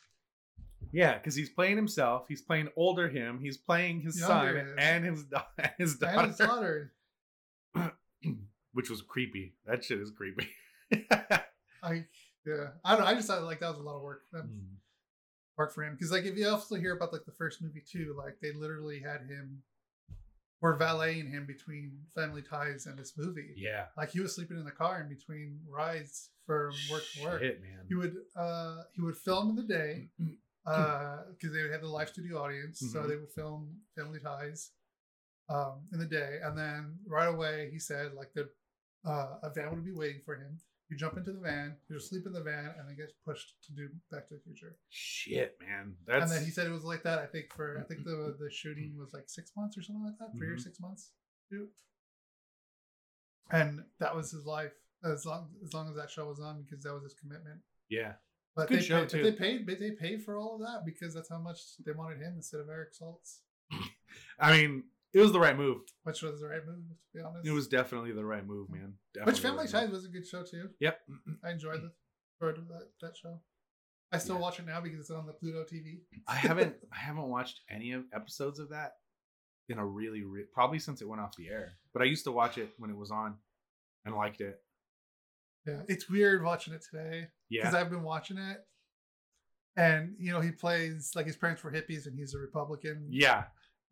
[0.91, 2.25] yeah, because he's playing himself.
[2.27, 3.39] He's playing older him.
[3.41, 4.75] He's playing his son him.
[4.77, 5.45] and his da-
[5.79, 6.93] his daughter, and his daughter.
[8.73, 9.55] which was creepy.
[9.65, 10.47] That shit is creepy.
[11.83, 12.05] I
[12.45, 12.67] yeah.
[12.83, 13.01] I don't.
[13.01, 14.23] know, I just thought like that was a lot of work.
[14.31, 14.75] That Mm.
[15.61, 18.15] Work for him because like if you also hear about like the first movie too,
[18.17, 19.61] like they literally had him
[20.61, 23.53] were valeting him between Family Ties and this movie.
[23.55, 27.41] yeah, Like he was sleeping in the car in between rides from work to work.
[27.41, 27.85] Shit, man.
[27.89, 30.09] He would uh he would film in the day
[30.65, 33.07] uh because they would have the live studio audience, so Mhm.
[33.09, 33.61] they would film
[33.95, 34.71] Family Ties
[35.49, 38.49] um in the day, and then right away he said like the
[39.03, 40.59] uh, a van would be waiting for him.
[40.91, 43.55] You jump into the van, you just sleep in the van, and then gets pushed
[43.63, 44.75] to do Back to the Future.
[44.89, 45.95] Shit, man.
[46.05, 47.17] That's And then he said it was like that.
[47.17, 50.17] I think for I think the the shooting was like six months or something like
[50.19, 50.61] that, 3 or Mhm.
[50.61, 51.11] six months.
[53.51, 54.73] And that was his life
[55.03, 57.61] as long as long as that show was on because that was his commitment.
[57.89, 58.13] yeah.
[58.53, 59.23] But Good they show, paid, but too.
[59.23, 62.19] they paid, but they paid for all of that because that's how much they wanted
[62.19, 63.39] him instead of Eric Stoltz,
[64.39, 64.83] I mean,
[65.13, 65.81] it was the right move.
[66.03, 67.47] which was the right move to be honest.
[67.47, 68.93] It was definitely the right move, man.
[69.25, 70.69] which Family right Ties was a good show too.
[70.79, 70.99] Yep.
[71.43, 71.91] I enjoyed the
[72.41, 73.39] enjoyed that, that show.
[74.13, 74.41] I still Yeah.
[74.41, 76.01] watch it now because it's on the Pluto TV.
[76.27, 78.93] I haven't I haven't watched any of episodes of that
[79.69, 81.73] in a really re- probably since it went off the air.
[81.93, 83.37] But I used to watch it when it was on
[84.05, 84.59] and liked it.
[85.65, 88.57] Yeah, it's weird watching it today Yeah, because I've been watching it,
[89.77, 93.07] and you know he plays like his parents were hippies and he's a Republican.
[93.09, 93.43] Yeah.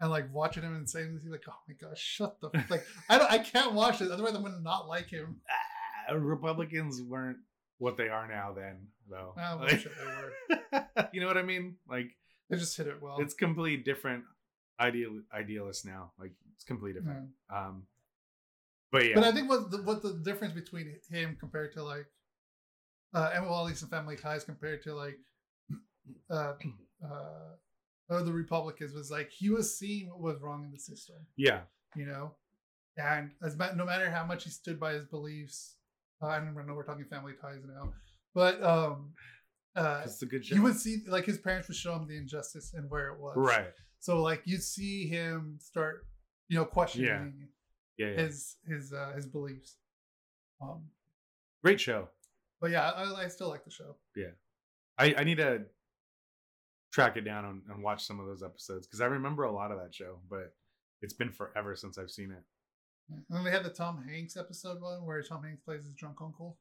[0.02, 2.86] And like watching him and saying this, he's like, oh my gosh, shut the like.
[3.10, 5.42] I don't, I can't watch it otherwise I'm gonna not like him.
[6.10, 7.38] Ah, Republicans weren't
[7.78, 9.36] what they are now then, though.
[9.38, 9.86] Ah, well, Like-
[10.90, 11.76] they you know what I mean?
[11.88, 12.16] Like
[12.50, 13.18] They just hit it well.
[13.20, 14.24] it's completely different
[14.80, 16.12] ideal idealists now.
[16.18, 17.10] Like it's completely Yeah.
[17.12, 17.30] different.
[17.54, 17.84] Um
[18.92, 19.16] but yeah.
[19.16, 22.08] But I think what the, what the difference between him compared to like,
[23.14, 25.20] uh, and well, at least in Family Ties compared to like,
[26.32, 26.54] uh,
[27.06, 27.50] uh,
[28.10, 31.16] uh, the Republicans was like he was seeing what was wrong in the system.
[31.38, 31.62] yeah.
[31.96, 32.32] you know
[32.98, 35.76] and as no matter how much he stood by his beliefs
[36.22, 37.94] uh, i don't know we're talking family ties now
[38.36, 39.14] but um
[39.76, 40.56] uh It's a good show.
[40.56, 43.36] you would see like his parents would show him the injustice and where it was
[43.38, 43.74] right.
[44.00, 46.06] so like you'd see him start
[46.50, 47.48] you know questioning
[47.98, 48.18] Yeah, yeah.
[48.24, 49.78] his his uh his beliefs
[50.62, 50.82] um
[51.64, 52.10] Great show.
[52.62, 54.34] but yeah i, I still like the show Yeah,
[54.98, 55.52] I, I need to
[56.92, 59.72] track it down and, and watch some of those episodes because I remember a lot
[59.72, 60.54] of that show, but
[61.02, 62.44] it's been forever since I've seen it.
[63.10, 66.18] and then they had the tom hanks episode one where tom hanks plays his drunk
[66.22, 66.58] uncle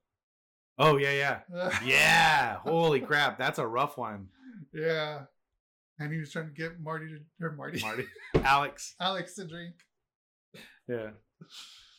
[0.80, 2.56] Oh yeah, yeah, yeah.
[2.58, 4.28] Holy crap, that's a rough one,
[4.72, 5.22] yeah
[5.98, 8.04] and he was trying to get marty to or marty Marty.
[8.44, 8.94] Alex.
[9.00, 9.74] alex to drink
[10.88, 11.10] Yeah,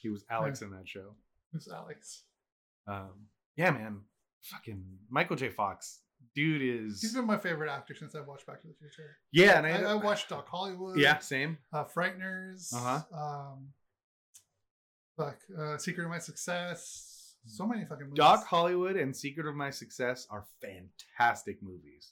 [0.01, 1.15] he was Alex in that show.
[1.51, 2.23] Who's Alex?
[2.87, 3.27] Um,
[3.57, 4.01] yeah, man.
[4.43, 5.49] Fucking Michael J.
[5.49, 5.99] Fox,
[6.35, 7.01] dude is.
[7.01, 9.17] He's been my favorite actor since I watched Back to the Future.
[9.31, 10.97] yeah, and I, I, I watched Doc Hollywood.
[10.97, 11.57] Yeah, same.
[11.73, 12.73] Uh, Frighteners.
[12.73, 13.01] Uh-huh.
[13.17, 13.67] Um,
[15.17, 15.37] fuck.
[15.57, 17.35] Uh, Secret of My Success.
[17.45, 18.17] So many fucking movies.
[18.17, 22.11] Doc Hollywood and Secret of My Success are fantastic movies.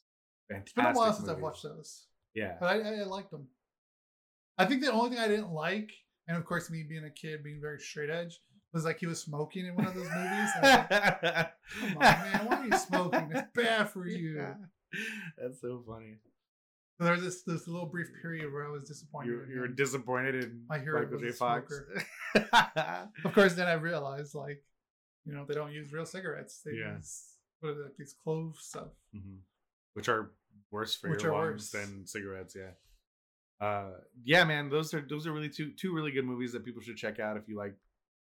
[0.49, 0.67] Fantastic.
[0.67, 2.55] It's been a while since I've watched those, Yeah.
[2.59, 3.47] but I, I, liked them.
[4.57, 5.91] I think the only thing I didn't like,
[6.27, 8.39] and of course me being a kid, being very straight edge,
[8.73, 10.49] was like he was smoking in one of those movies.
[10.55, 13.36] And I was like, Come on, man, why are you smoking?
[13.85, 14.37] For you.
[15.37, 16.15] That's so funny.
[16.97, 19.27] So there was this this little brief period where I was disappointed.
[19.29, 19.75] You're, in you're him.
[19.75, 21.31] disappointed in My hero Michael J.
[21.31, 21.73] Fox.
[23.25, 24.63] Of course, then I realized like,
[25.25, 26.61] you know, they don't use real cigarettes.
[26.65, 26.95] They Yeah.
[26.97, 27.23] use
[27.59, 28.89] what are they, like these clove stuff.
[29.15, 29.39] Mhm.
[29.93, 30.31] Which are
[30.71, 31.71] worse for Which your lungs worse.
[31.71, 32.55] than cigarettes.
[32.55, 32.71] Yeah.
[33.65, 33.91] Uh,
[34.23, 34.69] yeah, man.
[34.69, 37.37] Those are those are really two two really good movies that people should check out
[37.37, 37.75] if you like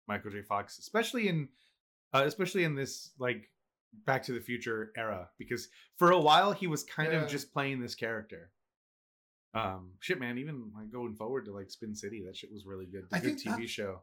[0.09, 0.43] Michael J.
[0.43, 1.49] Fox, especially in
[2.13, 3.51] uh, especially in this like
[4.07, 7.23] Back to the Future era, because for a while he was kind Yeah.
[7.23, 8.51] of just playing this character.
[9.55, 10.39] Um, shit, man.
[10.39, 13.09] Even like going forward to like Spin City, that shit was really good.
[13.11, 14.03] The I good TV that- show.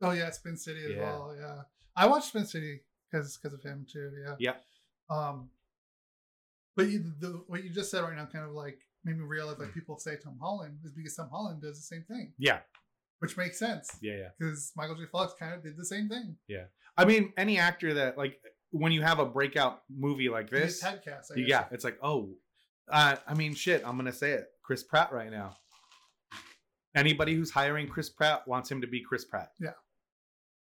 [0.00, 1.00] Oh yeah, Spin City as Yeah.
[1.02, 1.36] well.
[1.38, 1.62] Yeah,
[1.96, 2.80] I watched Spin City
[3.10, 4.12] because because of him too.
[4.24, 4.36] Yeah.
[4.38, 4.54] Yeah.
[5.10, 5.50] Um,
[6.76, 9.58] but you, the, what you just said right now kind of like made me realize
[9.58, 12.60] like people say Tom Holland is because Tom Holland does the same thing, Yeah,
[13.18, 14.28] which makes sense yeah, yeah.
[14.38, 15.06] because Michael J.
[15.10, 16.36] Fox kind of did the same thing.
[16.48, 16.64] Yeah.
[16.96, 18.40] I mean, any actor that like
[18.72, 21.32] when you have a breakout movie like this, typecast.
[21.36, 22.30] I yeah, it's like, oh,
[22.90, 23.82] uh, I mean, shit.
[23.86, 24.48] I'm gonna say it.
[24.62, 25.56] Chris Pratt right now.
[26.94, 29.52] Anybody who's hiring Chris Pratt wants him to be Chris Pratt.
[29.60, 29.70] Yeah.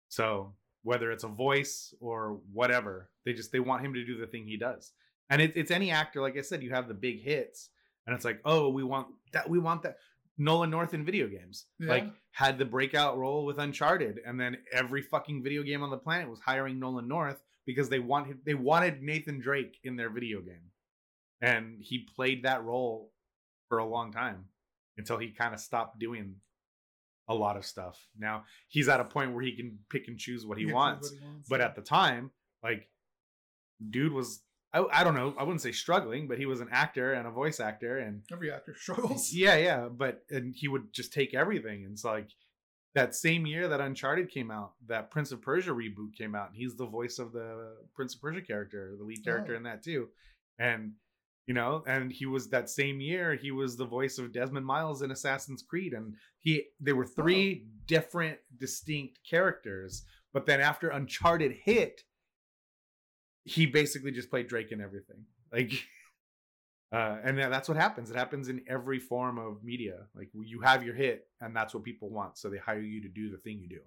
[0.09, 0.53] So
[0.83, 4.45] whether it's a voice or whatever, they just they want him to do the thing
[4.45, 4.91] he does.
[5.29, 7.69] And it, it's any actor, like I said, you have the big hits,
[8.07, 9.97] and it's like, oh, we want that, we want that.
[10.41, 11.89] Nolan North in video games, Yeah.
[11.89, 15.97] like had the breakout role with Uncharted, and then every fucking video game on the
[15.97, 20.41] planet was hiring Nolan North because they wanted they wanted Nathan Drake in their video
[20.41, 20.71] game,
[21.39, 23.11] and he played that role
[23.67, 24.45] for a long time
[24.97, 26.37] until he kind of stopped doing
[27.27, 28.07] a lot of stuff.
[28.17, 31.19] Now he's at a point where he can pick and choose what he wants, what
[31.19, 32.31] he wants, but at the time,
[32.63, 32.89] like,
[33.87, 34.41] dude was
[34.73, 37.31] I, I don't know I wouldn't say struggling, but he was an actor and a
[37.31, 39.31] voice actor, and every actor struggles.
[39.31, 41.83] yeah, yeah, but and he would just take everything.
[41.83, 42.29] And it's like
[42.95, 46.57] that same year that Uncharted came out, that Prince of Persia reboot came out, and
[46.57, 49.57] he's the voice of the Prince of Persia character, the lead character Oh.
[49.57, 50.09] in that too.
[50.57, 50.93] And
[51.45, 55.01] you know, and he was that same year he was the voice of Desmond Miles
[55.01, 60.03] in Assassin's Creed, and he there were three different distinct characters.
[60.31, 62.03] But then after Uncharted hit,
[63.45, 65.25] he basically just played Drake in everything.
[65.51, 65.71] Like
[66.91, 68.09] uh, and that's what happens.
[68.09, 70.07] It happens in every form of media.
[70.15, 73.07] Like you have your hit, and that's what people want, so they hire you to
[73.09, 73.81] do the thing you do.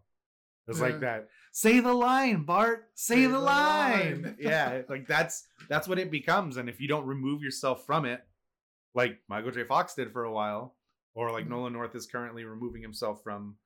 [0.69, 0.85] It's Yeah.
[0.87, 1.29] like that.
[1.51, 2.89] Say the line, Bart.
[2.95, 4.23] Say, Say the, the line.
[4.23, 4.37] line.
[4.39, 6.57] yeah, like that's that's what it becomes.
[6.57, 8.25] And if you don't remove yourself from it,
[8.95, 9.65] like Michael J.
[9.65, 10.77] Fox did for a while,
[11.15, 11.51] or like Mhm.
[11.51, 13.57] Nolan North is currently removing himself from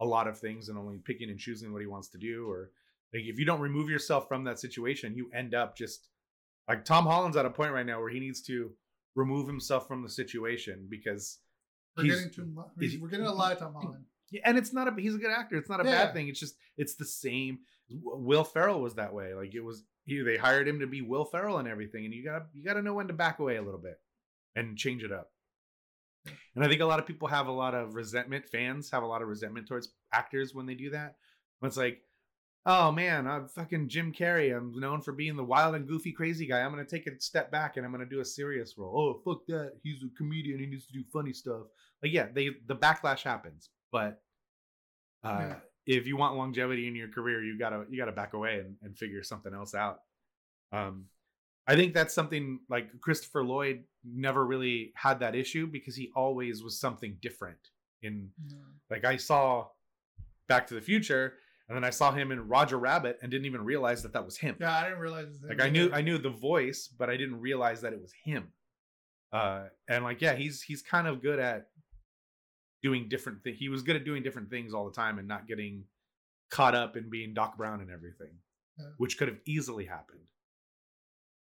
[0.00, 2.70] a lot of things and only picking and choosing what he wants to do, or
[3.14, 6.08] like if you don't remove yourself from that situation, you end up just
[6.68, 8.72] like Tom Holland's at a point right now where he needs to
[9.14, 11.38] remove himself from the situation because
[11.96, 12.68] We're he's- getting too much.
[13.00, 14.04] We're getting a lot Holland.
[14.30, 15.56] yeah, and it's not a he's a good actor.
[15.56, 16.04] It's not a Yeah.
[16.06, 16.28] bad thing.
[16.28, 17.60] It's just it's the same.
[17.90, 19.34] Will Ferrell was that way.
[19.34, 22.24] Like it was he, they hired him to be Will Ferrell and everything, and you
[22.24, 24.00] gotta you gotta know when to back away a little bit
[24.56, 25.30] and change it up.
[26.54, 28.46] And I think a lot of people have a lot of resentment.
[28.48, 31.16] Fans have a lot of resentment towards actors when they do that.
[31.58, 32.00] When it's like,
[32.66, 34.56] oh man, I'm fucking Jim Carrey.
[34.56, 36.60] I'm known for being the wild and goofy crazy guy.
[36.60, 38.94] I'm gonna take a step back and I'm gonna do a serious role.
[38.96, 39.72] Oh fuck that.
[39.82, 40.58] He's a comedian.
[40.60, 41.62] He needs to do funny stuff.
[42.02, 44.20] Like yeah, they the backlash happens, but
[45.24, 45.54] uh, Yeah.
[45.86, 48.96] if you want longevity in your career, you gotta you gotta back away and, and
[48.96, 50.00] figure something else out.
[50.72, 51.06] Um,
[51.66, 56.62] I think that's something like Christopher Lloyd never really had that issue because he always
[56.62, 57.58] was something different.
[58.02, 58.56] In Yeah.
[58.90, 59.68] like I saw
[60.48, 61.34] Back to the Future,
[61.72, 64.36] and then I saw him in Roger Rabbit and didn't even realize that that was
[64.36, 64.56] him.
[64.60, 65.28] Yeah, I didn't realize.
[65.42, 65.90] it Like I knew.
[65.90, 68.48] I knew the voice, but I didn't realize that it was him.
[69.32, 71.68] Uh, and like yeah, he's he's kind of good at
[72.82, 73.56] doing different things.
[73.58, 75.84] He was good at doing different things all the time and not getting
[76.50, 78.34] caught up in being Doc Brown and everything,
[78.78, 78.86] Yeah.
[78.98, 80.18] which could have easily happened.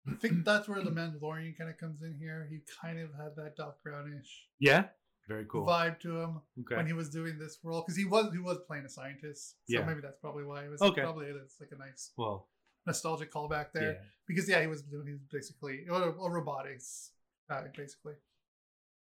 [0.08, 2.48] I think that's where the Mandalorian kind of comes in here.
[2.52, 4.86] He kind of had that Doc Brownish Yeah,
[5.34, 5.66] very cool.
[5.66, 8.58] vibe to him Okay, when he was doing this role because he was he was
[8.68, 9.44] playing a scientist.
[9.70, 9.86] So Yeah.
[9.86, 11.02] maybe that's probably why it was Okay.
[11.08, 12.38] probably it's like a nice well,
[12.86, 14.00] nostalgic callback there yeah.
[14.28, 17.12] because yeah, he was doing he's basically a, or robotics
[17.50, 18.16] guy basically.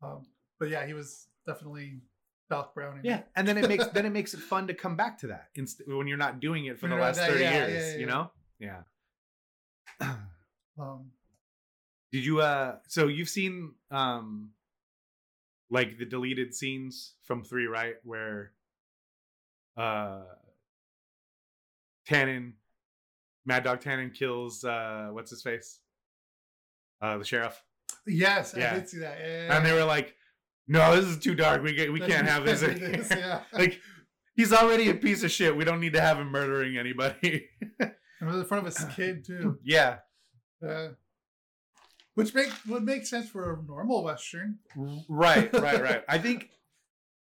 [0.02, 0.20] Um,
[0.58, 1.08] but yeah, he was
[1.46, 2.00] definitely
[2.48, 5.18] Doc browning Yeah, and then it makes then it makes it fun to come back
[5.22, 7.66] to that inst- when you're not doing it for When the last that- thirty yeah,
[7.68, 7.92] years.
[7.94, 8.30] yeah, You know?
[8.58, 8.82] Yeah.
[10.78, 11.10] Um,
[12.12, 14.50] Did you uh so you've seen um
[15.70, 18.52] like the deleted scenes from 3 right where
[19.76, 20.22] uh
[22.08, 22.52] Tannen
[23.46, 25.78] Mad Dog Tannen kills uh what's his face?
[27.00, 27.62] Uh the sheriff.
[28.06, 28.72] yes, Yeah.
[28.72, 29.18] I did see that.
[29.20, 30.14] Yeah, And they were like
[30.68, 31.64] no, this is too dark.
[31.64, 32.60] We get, we can't have this.
[32.78, 33.40] This, here." yeah.
[33.58, 33.80] like
[34.34, 35.56] he's already a piece of shit.
[35.56, 37.48] We don't need to have him murdering anybody.
[38.20, 39.58] And was in front of his kid too.
[39.64, 39.96] yeah.
[40.62, 40.88] Uh,
[42.20, 44.58] which make would make sense for a normal western.
[45.08, 46.50] right right right i think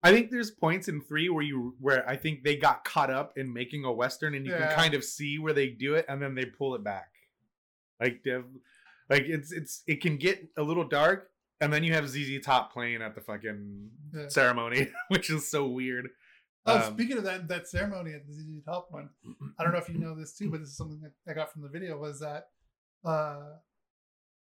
[0.03, 3.33] i think there's points in three where you where i think they got caught up
[3.37, 4.67] in making a western and you Yeah.
[4.67, 7.09] can kind of see where they do it and then they pull it back
[7.99, 8.45] like they've
[9.09, 11.29] like it's it's it can get a little dark
[11.61, 14.27] and then you have zz top playing at the fucking Yeah.
[14.29, 16.09] ceremony which is so weird
[16.65, 19.09] Oh, Um, speaking of that that ceremony at the ZZ Top one,
[19.57, 21.51] I don't know if you know this too, but this is something that I got
[21.53, 22.49] from the video was that
[23.05, 23.53] uh,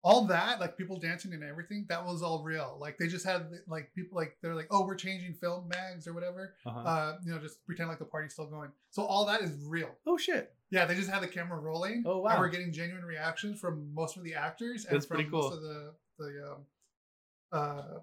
[0.08, 2.78] all that, like people dancing and everything, that was all real.
[2.80, 6.14] Like they just had like people like they're like, oh, we're changing film mags or
[6.14, 6.56] whatever.
[6.66, 6.80] Uh-huh.
[6.80, 8.70] Uh, you know, just pretend like the party's still going.
[8.90, 9.90] So all that is real.
[10.06, 10.54] oh shit.
[10.72, 12.04] Yeah, they just had the camera rolling.
[12.06, 12.32] Oh, wow.
[12.32, 15.54] And we're getting genuine reactions from most of the actors and That's from pretty most
[15.54, 16.58] of the the um,
[17.52, 18.00] uh,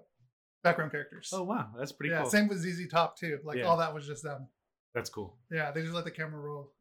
[0.63, 1.31] background characters.
[1.33, 2.29] Oh wow, that's pretty yeah, cool.
[2.29, 3.39] same with ZZ Top too.
[3.43, 3.63] Like Yeah.
[3.63, 4.47] all that was just them.
[4.93, 5.37] That's cool.
[5.51, 6.71] Yeah, they just let the camera roll.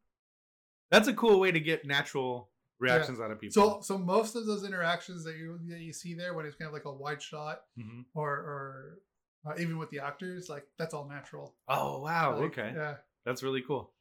[0.91, 2.51] That's a cool way to get natural
[2.81, 3.55] reactions out of people.
[3.55, 6.67] So so most of those interactions that you that you see there when it's kind
[6.69, 8.05] of like a wide shot Mhm.
[8.15, 8.99] or or
[9.47, 11.55] uh, even with the actors, like that's all natural.
[11.69, 12.73] Oh wow, Like, okay.
[12.75, 12.97] Yeah.
[13.25, 13.93] That's really cool.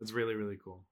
[0.00, 0.84] That's really really cool.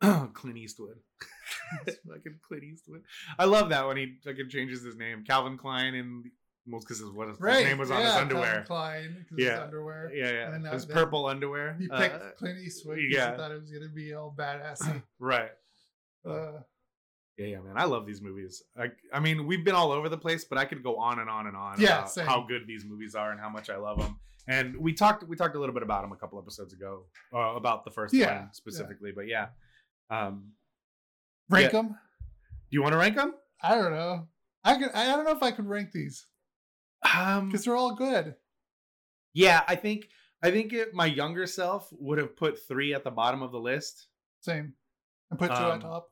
[0.34, 0.98] Clint Eastwood.
[1.86, 3.02] fucking Clint Eastwood.
[3.38, 6.26] I love that when he fucking changes his name, Calvin Klein, and
[6.66, 7.64] well, because his what his Right.
[7.64, 8.44] name was on his yeah, underwear.
[8.44, 9.50] Calvin Klein, Yeah.
[9.52, 10.10] his underwear.
[10.14, 10.54] Yeah, yeah.
[10.54, 11.76] And, uh, his purple underwear.
[11.78, 12.98] He picked Uh, Clint Eastwood.
[13.08, 13.32] yeah.
[13.32, 15.02] He thought it was gonna be all badassy.
[15.18, 15.50] right.
[16.26, 16.60] Uh,
[17.36, 17.74] Yeah, yeah, man.
[17.76, 18.62] I love these movies.
[18.78, 21.28] I, I mean, we've been all over the place, but I could go on and
[21.28, 22.26] on and on Yeah, about same.
[22.26, 24.16] how good these movies are and how much I love them.
[24.46, 27.38] And we talked, we talked a little bit about them a couple episodes ago, uh,
[27.56, 29.10] about the first Yeah, one specifically.
[29.10, 29.48] But yeah,
[30.10, 30.52] um,
[31.50, 31.80] rank Yeah.
[31.82, 31.88] them.
[31.88, 31.96] do
[32.70, 33.34] you want to rank them?
[33.62, 34.28] I don't know.
[34.62, 34.90] I could.
[34.92, 36.26] I don't know if I could rank these
[37.14, 38.36] Um, because they're all good.
[39.32, 40.08] yeah, I think,
[40.42, 43.58] I think it, my younger self would have put three at the bottom of the
[43.60, 44.08] list,
[44.40, 44.74] Same.
[45.30, 46.10] And put two Um, on top.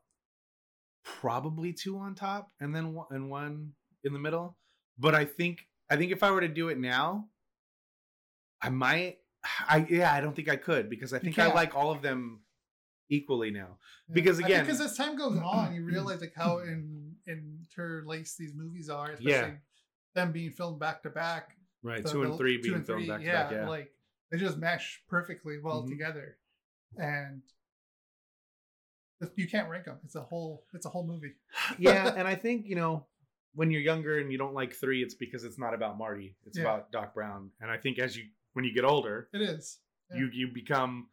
[1.04, 3.72] Probably two on top, and then one, and one
[4.04, 4.56] in the middle.
[4.98, 7.28] But I think, I think if I were to do it now,
[8.60, 9.18] I might.
[9.68, 12.42] I yeah, I don't think I could because I think I like all of them
[13.10, 13.78] equally now.
[14.08, 14.14] Yeah.
[14.14, 18.88] because again- because as time goes on, you realize like how in interlaced these movies
[18.88, 19.50] are, especially Yeah.
[20.14, 21.56] them being filmed back to back.
[21.82, 23.52] Right, the- two and three two being filmed three, back to yeah, back.
[23.52, 23.90] Yeah, like
[24.30, 25.88] they just mesh perfectly well Mhm.
[25.88, 26.38] together,
[26.96, 27.42] and
[29.36, 29.98] you can't rank them.
[30.04, 30.64] It's a whole.
[30.74, 31.32] It's a whole movie.
[31.78, 33.06] yeah, and I think you know
[33.54, 36.36] when you're younger and you don't like three, it's because it's not about Marty.
[36.46, 36.64] It's Yeah.
[36.64, 37.50] about Doc Brown.
[37.60, 39.78] And I think as you when you get older, It is.
[40.10, 40.18] Yeah.
[40.20, 41.08] you you become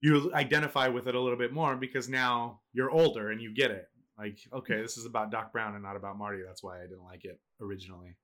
[0.00, 3.70] you identify with it a little bit more because now you're older and you get
[3.70, 3.88] it.
[4.18, 6.42] Like, okay, this is about Doc Brown and not about Marty.
[6.46, 8.16] That's why I didn't like it originally.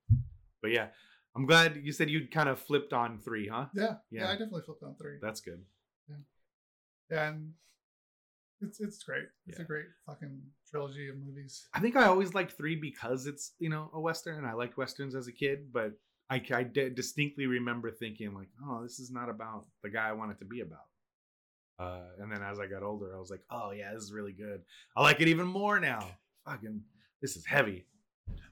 [0.61, 0.87] But yeah,
[1.35, 3.65] I'm glad you said you kind of flipped on three, huh?
[3.73, 4.27] Yeah, yeah, Yeah.
[4.29, 5.17] I definitely flipped on three.
[5.21, 5.63] That's good.
[7.09, 7.53] Yeah, and
[8.61, 9.25] it's it's great.
[9.47, 9.63] It's Yeah.
[9.63, 11.67] a great fucking trilogy of movies.
[11.73, 14.77] I think I always liked three because it's you know a western, and I liked
[14.77, 15.71] westerns as a kid.
[15.73, 15.93] But
[16.29, 20.31] I, I distinctly remember thinking like, oh, this is not about the guy I want
[20.31, 20.85] it to be about.
[21.79, 24.33] Uh, and then as I got older, I was like, oh yeah, this is really
[24.33, 24.61] good.
[24.95, 26.07] I like it even more now.
[26.45, 26.81] Fucking,
[27.21, 27.85] this is heavy.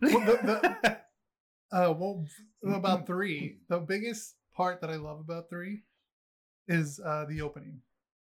[0.02, 1.00] Well, the-
[1.72, 2.26] Uh, well,
[2.66, 5.84] about three, the biggest part that I love about three
[6.68, 7.82] is uh the opening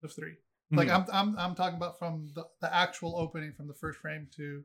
[0.03, 0.35] of three.
[0.71, 0.95] Like Mhm.
[0.95, 4.63] I'm I'm I'm talking about from the, the actual opening from the first frame to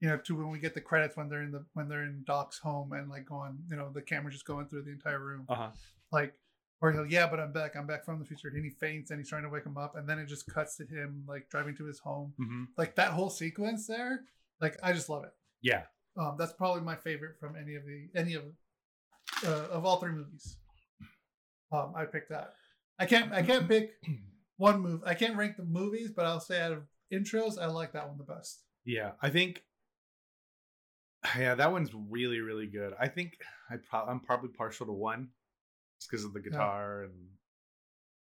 [0.00, 2.22] you know to when we get the credits when they're in the when they're in
[2.26, 5.46] Doc's home and like going you know the camera just going through the entire room
[5.48, 5.70] uh-huh.
[6.12, 6.34] like
[6.80, 9.18] or he'll yeah but I'm back I'm back from the future and he faints and
[9.18, 11.74] he's trying to wake him up and then it just cuts to him like driving
[11.76, 14.24] to his home hmm like that whole sequence there
[14.60, 15.32] like I just love it
[15.62, 15.82] Yeah,
[16.16, 18.44] um, that's probably my favorite from any of the any of
[19.44, 20.56] uh, of all three movies.
[21.70, 22.54] Um, I picked that.
[22.98, 23.92] I can't I can't pick
[24.58, 25.00] one move.
[25.06, 26.82] I can't rank the movies, but I'll say out of
[27.12, 28.60] intros, I like that one the best.
[28.84, 29.12] yeah.
[29.22, 29.64] I think,
[31.38, 32.92] yeah, that one's really, really good.
[33.00, 33.38] I think
[33.70, 35.28] I pro- I'm probably partial to one,
[35.98, 37.12] just because of the guitar and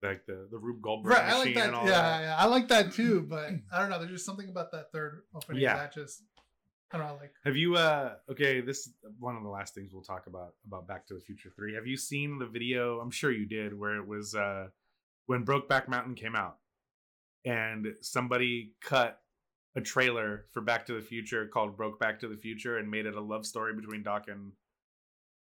[0.03, 1.67] like the the Rube Goldberg Right, I machine like that.
[1.67, 2.21] and all Yeah, that.
[2.21, 3.21] yeah, I like that too.
[3.29, 3.97] But I don't know.
[3.99, 5.77] There's just something about that third opening Yeah.
[5.77, 6.21] that just
[6.91, 7.15] I don't know.
[7.19, 10.53] Like Have you uh okay, this is one of the last things we'll talk about
[10.67, 11.73] about Back to the Future 3.
[11.73, 12.99] Have you seen the video?
[12.99, 14.67] I'm sure you did where it was uh
[15.27, 16.57] when Brokeback Mountain came out
[17.45, 19.19] and somebody cut
[19.75, 23.05] a trailer for Back to the Future called Broke Back to the Future and made
[23.05, 24.51] it a love story between Doc and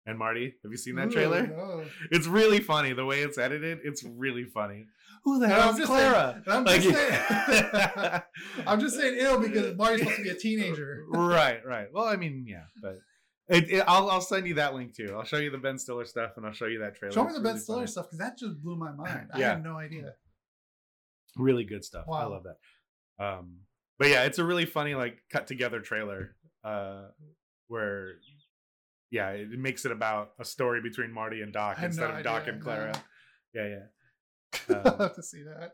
[0.06, 0.56] and Marty.
[0.64, 1.48] Have you seen that ooh, trailer?
[1.48, 1.84] no.
[2.12, 3.80] It's really funny the way it's edited.
[3.84, 4.86] It's really funny.
[5.26, 6.42] Who the hell is Clara?
[6.46, 8.22] saying- I'm Like- just saying-
[8.68, 11.04] I'm just saying ill because Marty's supposed to be a teenager.
[11.10, 11.88] right, right.
[11.92, 13.00] Well, I mean, yeah, but
[13.50, 15.14] it, it, I'll I'll send you that link too.
[15.16, 17.14] I'll show you the Ben Stiller stuff, and I'll show you that trailer.
[17.14, 17.88] Show me the really Ben Stiller funny.
[17.88, 19.30] stuff because that just blew my mind.
[19.34, 19.50] I Yeah.
[19.52, 20.14] had no idea.
[21.38, 22.06] Really good stuff.
[22.12, 23.24] I love that.
[23.24, 23.58] Um,
[24.00, 27.08] but yeah, it's a really funny like cut together trailer, uh,
[27.68, 28.14] where
[29.12, 32.42] yeah, it makes it about a story between Marty and Doc instead no of Doc
[32.44, 32.92] idea, and Clara.
[32.94, 33.00] no.
[33.62, 33.68] Yeah,
[34.70, 34.76] yeah.
[34.86, 35.74] I'll Um, have to see that.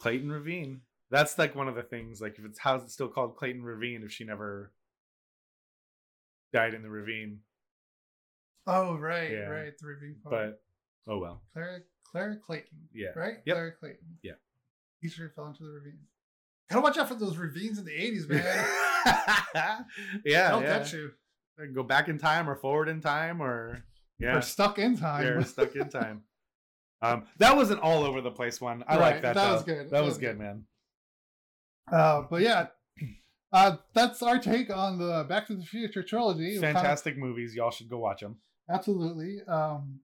[0.00, 0.80] Clayton Ravine.
[1.10, 2.20] That's like one of the things.
[2.20, 4.72] Like, if it's how's it still called Clayton Ravine if she never
[6.54, 7.40] died in the ravine?
[8.66, 9.48] Oh right, Yeah.
[9.48, 9.72] right.
[9.78, 10.56] The ravine part.
[11.06, 11.42] But oh well.
[11.52, 11.80] Clara
[12.10, 12.78] Clara Clayton.
[12.94, 13.08] Yeah.
[13.14, 13.34] Right?
[13.44, 13.54] Yep.
[13.56, 14.18] Clara Clayton.
[14.22, 14.32] Yeah.
[15.02, 15.98] He sure fell into the ravine.
[16.70, 18.66] Gotta watch out for those ravines in the 80s, man.
[20.24, 20.78] yeah, They'll yeah.
[20.78, 21.10] get you.
[21.74, 23.84] Go back in time or forward in time or
[24.18, 25.24] yeah, Or stuck in time.
[25.24, 26.22] you're stuck in time.
[27.02, 28.82] Um, that was an all over the place one.
[28.88, 29.34] I Right, like that.
[29.34, 29.52] that though.
[29.52, 29.90] was good.
[29.90, 30.64] That, was good, man.
[31.92, 32.68] Uh, but yeah,
[33.54, 36.52] uh, that's our take on the Back to the Future trilogy.
[36.52, 37.54] Was kind of- Fantastic movies.
[37.54, 38.36] Y'all should go watch them.
[38.68, 39.38] absolutely.
[39.48, 40.00] Um,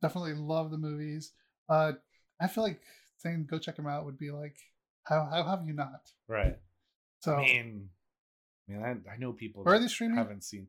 [0.00, 1.32] definitely love the movies.
[1.68, 1.92] Uh,
[2.40, 2.80] I feel like
[3.18, 4.56] saying go check them out would be like,
[5.04, 6.08] how how have you not?
[6.28, 6.56] Right.
[7.20, 7.88] So I mean,
[8.68, 10.16] I mean, I, I know people where are they streaming?
[10.16, 10.68] haven't seen.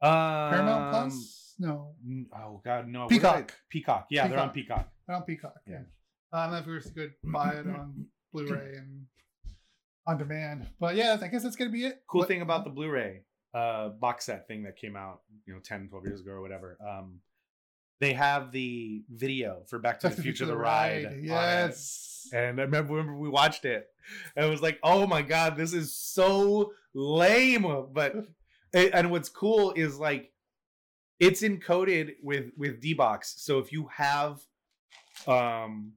[0.00, 0.10] Um,
[0.50, 1.54] Paramount Plus?
[1.58, 1.94] No,
[2.36, 3.02] Oh God, no.
[3.02, 3.54] What did I- Peacock.
[3.70, 4.06] Peacock.
[4.10, 4.78] Yeah, they're on Peacock.
[4.78, 4.92] Peacock.
[5.06, 5.54] they're on Peacock.
[5.66, 5.72] Yeah.
[5.74, 5.80] Yeah,
[6.32, 9.06] I don't know if we could buy it on Blu-ray and
[10.06, 12.02] on demand, but yeah, I guess that's gonna be it.
[12.08, 13.22] Cool What- thing about the Blu-ray
[13.54, 16.78] uh, box set thing that came out, you know, 10, 12 years ago or whatever.
[16.86, 17.20] Um,
[18.00, 21.04] they have the video for Back to Back the Future, the ride.
[21.06, 21.24] on it.
[21.24, 22.28] Yes.
[22.32, 23.86] And I remember, remember we watched it,
[24.34, 27.66] and it was like, oh my god, this is so lame.
[27.92, 28.14] But
[28.74, 30.32] and what's cool is like,
[31.20, 33.34] it's encoded with with D box.
[33.38, 34.40] So if you have
[35.28, 35.92] um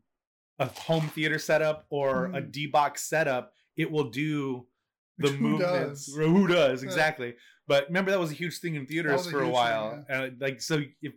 [0.59, 2.51] a home theater setup or a Mm.
[2.51, 4.65] D box setup, it will do
[5.17, 6.05] the Which who movements.
[6.07, 6.15] does?
[6.15, 6.87] Who does Yeah.
[6.89, 7.35] exactly?
[7.67, 9.53] But remember that was a huge thing in theaters was a for a huge thing,
[9.53, 10.05] while.
[10.09, 11.13] And like so, if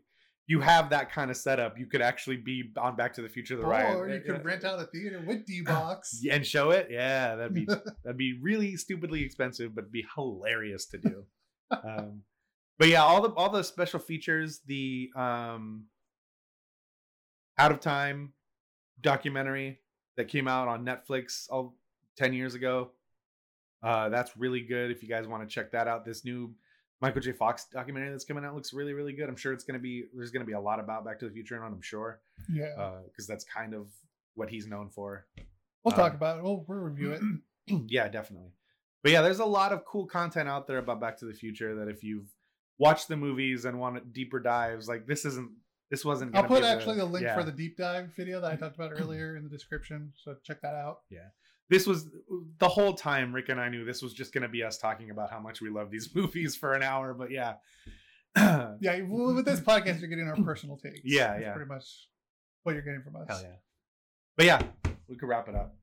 [0.47, 3.57] you have that kind of setup, you could actually be on Back to the Future
[3.57, 4.41] the ride, or you Yeah, could yeah.
[4.45, 6.21] rent out a theater with D box.
[6.31, 6.89] And show it.
[6.91, 7.67] Yeah, that'd be
[8.05, 11.25] that'd be really stupidly expensive, but be hilarious to do.
[11.71, 12.23] um,
[12.79, 15.85] but yeah, all the all the special features, the um,
[17.59, 18.33] out of time
[19.01, 19.81] documentary
[20.17, 21.77] that came out on Netflix all
[22.19, 22.91] 10 years ago.
[23.83, 24.91] Uh, that's really good.
[24.91, 26.53] If you guys want to check that out, this new
[27.01, 27.33] Michael J.
[27.33, 29.29] Fox documentary that's coming out looks really, really good.
[29.29, 31.57] I'm sure it's gonna be there's gonna be a lot about Back to the Future
[31.57, 32.21] in it, I'm sure,
[32.53, 33.87] Yeah, because that's kind of
[34.35, 35.27] what he's known for.
[35.85, 36.43] we'll talk um, about it.
[36.43, 37.83] We'll, we'll review it.
[37.87, 38.51] yeah, definitely.
[39.05, 41.77] But yeah, there's a lot of cool content out there about Back to the Future
[41.77, 42.35] that if you've
[42.79, 45.51] watched the movies and want deeper dives, like this isn't
[45.91, 46.35] this wasn't.
[46.37, 47.35] I'll put actually the link yeah.
[47.35, 50.13] for the deep dive video that I talked about earlier in the description.
[50.17, 51.03] So check that out.
[51.71, 52.09] This was
[52.59, 55.31] the whole time Rick and I knew this was just gonna be us talking about
[55.31, 57.15] how much we love these movies for an hour.
[57.15, 57.55] But yeah,
[58.81, 61.01] Yeah, well, with this podcast, you're getting our personal takes.
[61.05, 61.53] Yeah, That's yeah.
[61.53, 61.85] pretty much
[62.63, 63.27] what you're getting from us.
[63.29, 63.57] Hell yeah.
[64.37, 64.63] But yeah,
[65.09, 65.75] we could wrap it up.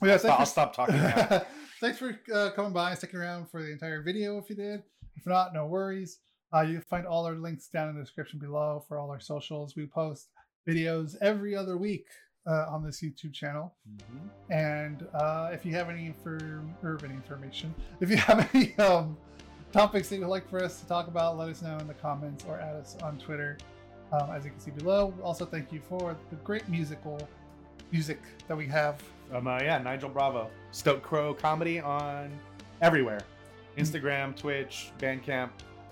[0.00, 0.96] Well, yeah, I'll, stop, I'll stop talking.
[0.96, 1.42] Now.
[1.80, 4.82] thanks for uh, coming by and sticking around for the entire video if you did.
[5.16, 6.18] If not, no worries.
[6.54, 9.20] Uh, you can find all our links down in the description below for all our
[9.20, 9.76] socials.
[9.76, 10.30] We post
[10.68, 12.06] videos every other week
[12.50, 13.72] uh, on this YouTube channel.
[13.88, 14.28] Mhm.
[14.50, 19.16] And uh, if you have any for urban information, if you have any um,
[19.72, 22.44] topics that you'd like for us to talk about, let us know in the comments
[22.48, 23.56] or add us on Twitter,
[24.12, 25.14] um, as you can see below.
[25.22, 27.18] Also, thank you for the great musical
[27.92, 29.00] music that we have.
[29.32, 32.36] Um, uh, yeah, Nigel Bravo, Stoat Krow Komedy on
[32.82, 33.20] everywhere,
[33.78, 35.50] Instagram, Twitch, Bandcamp.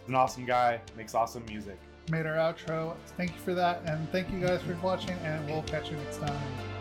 [0.09, 1.78] An awesome guy, makes awesome music.
[2.11, 2.96] Made our outro.
[3.16, 5.18] Thank you for that, and thank you guys for watching.
[5.24, 6.78] And we'll catch you next time.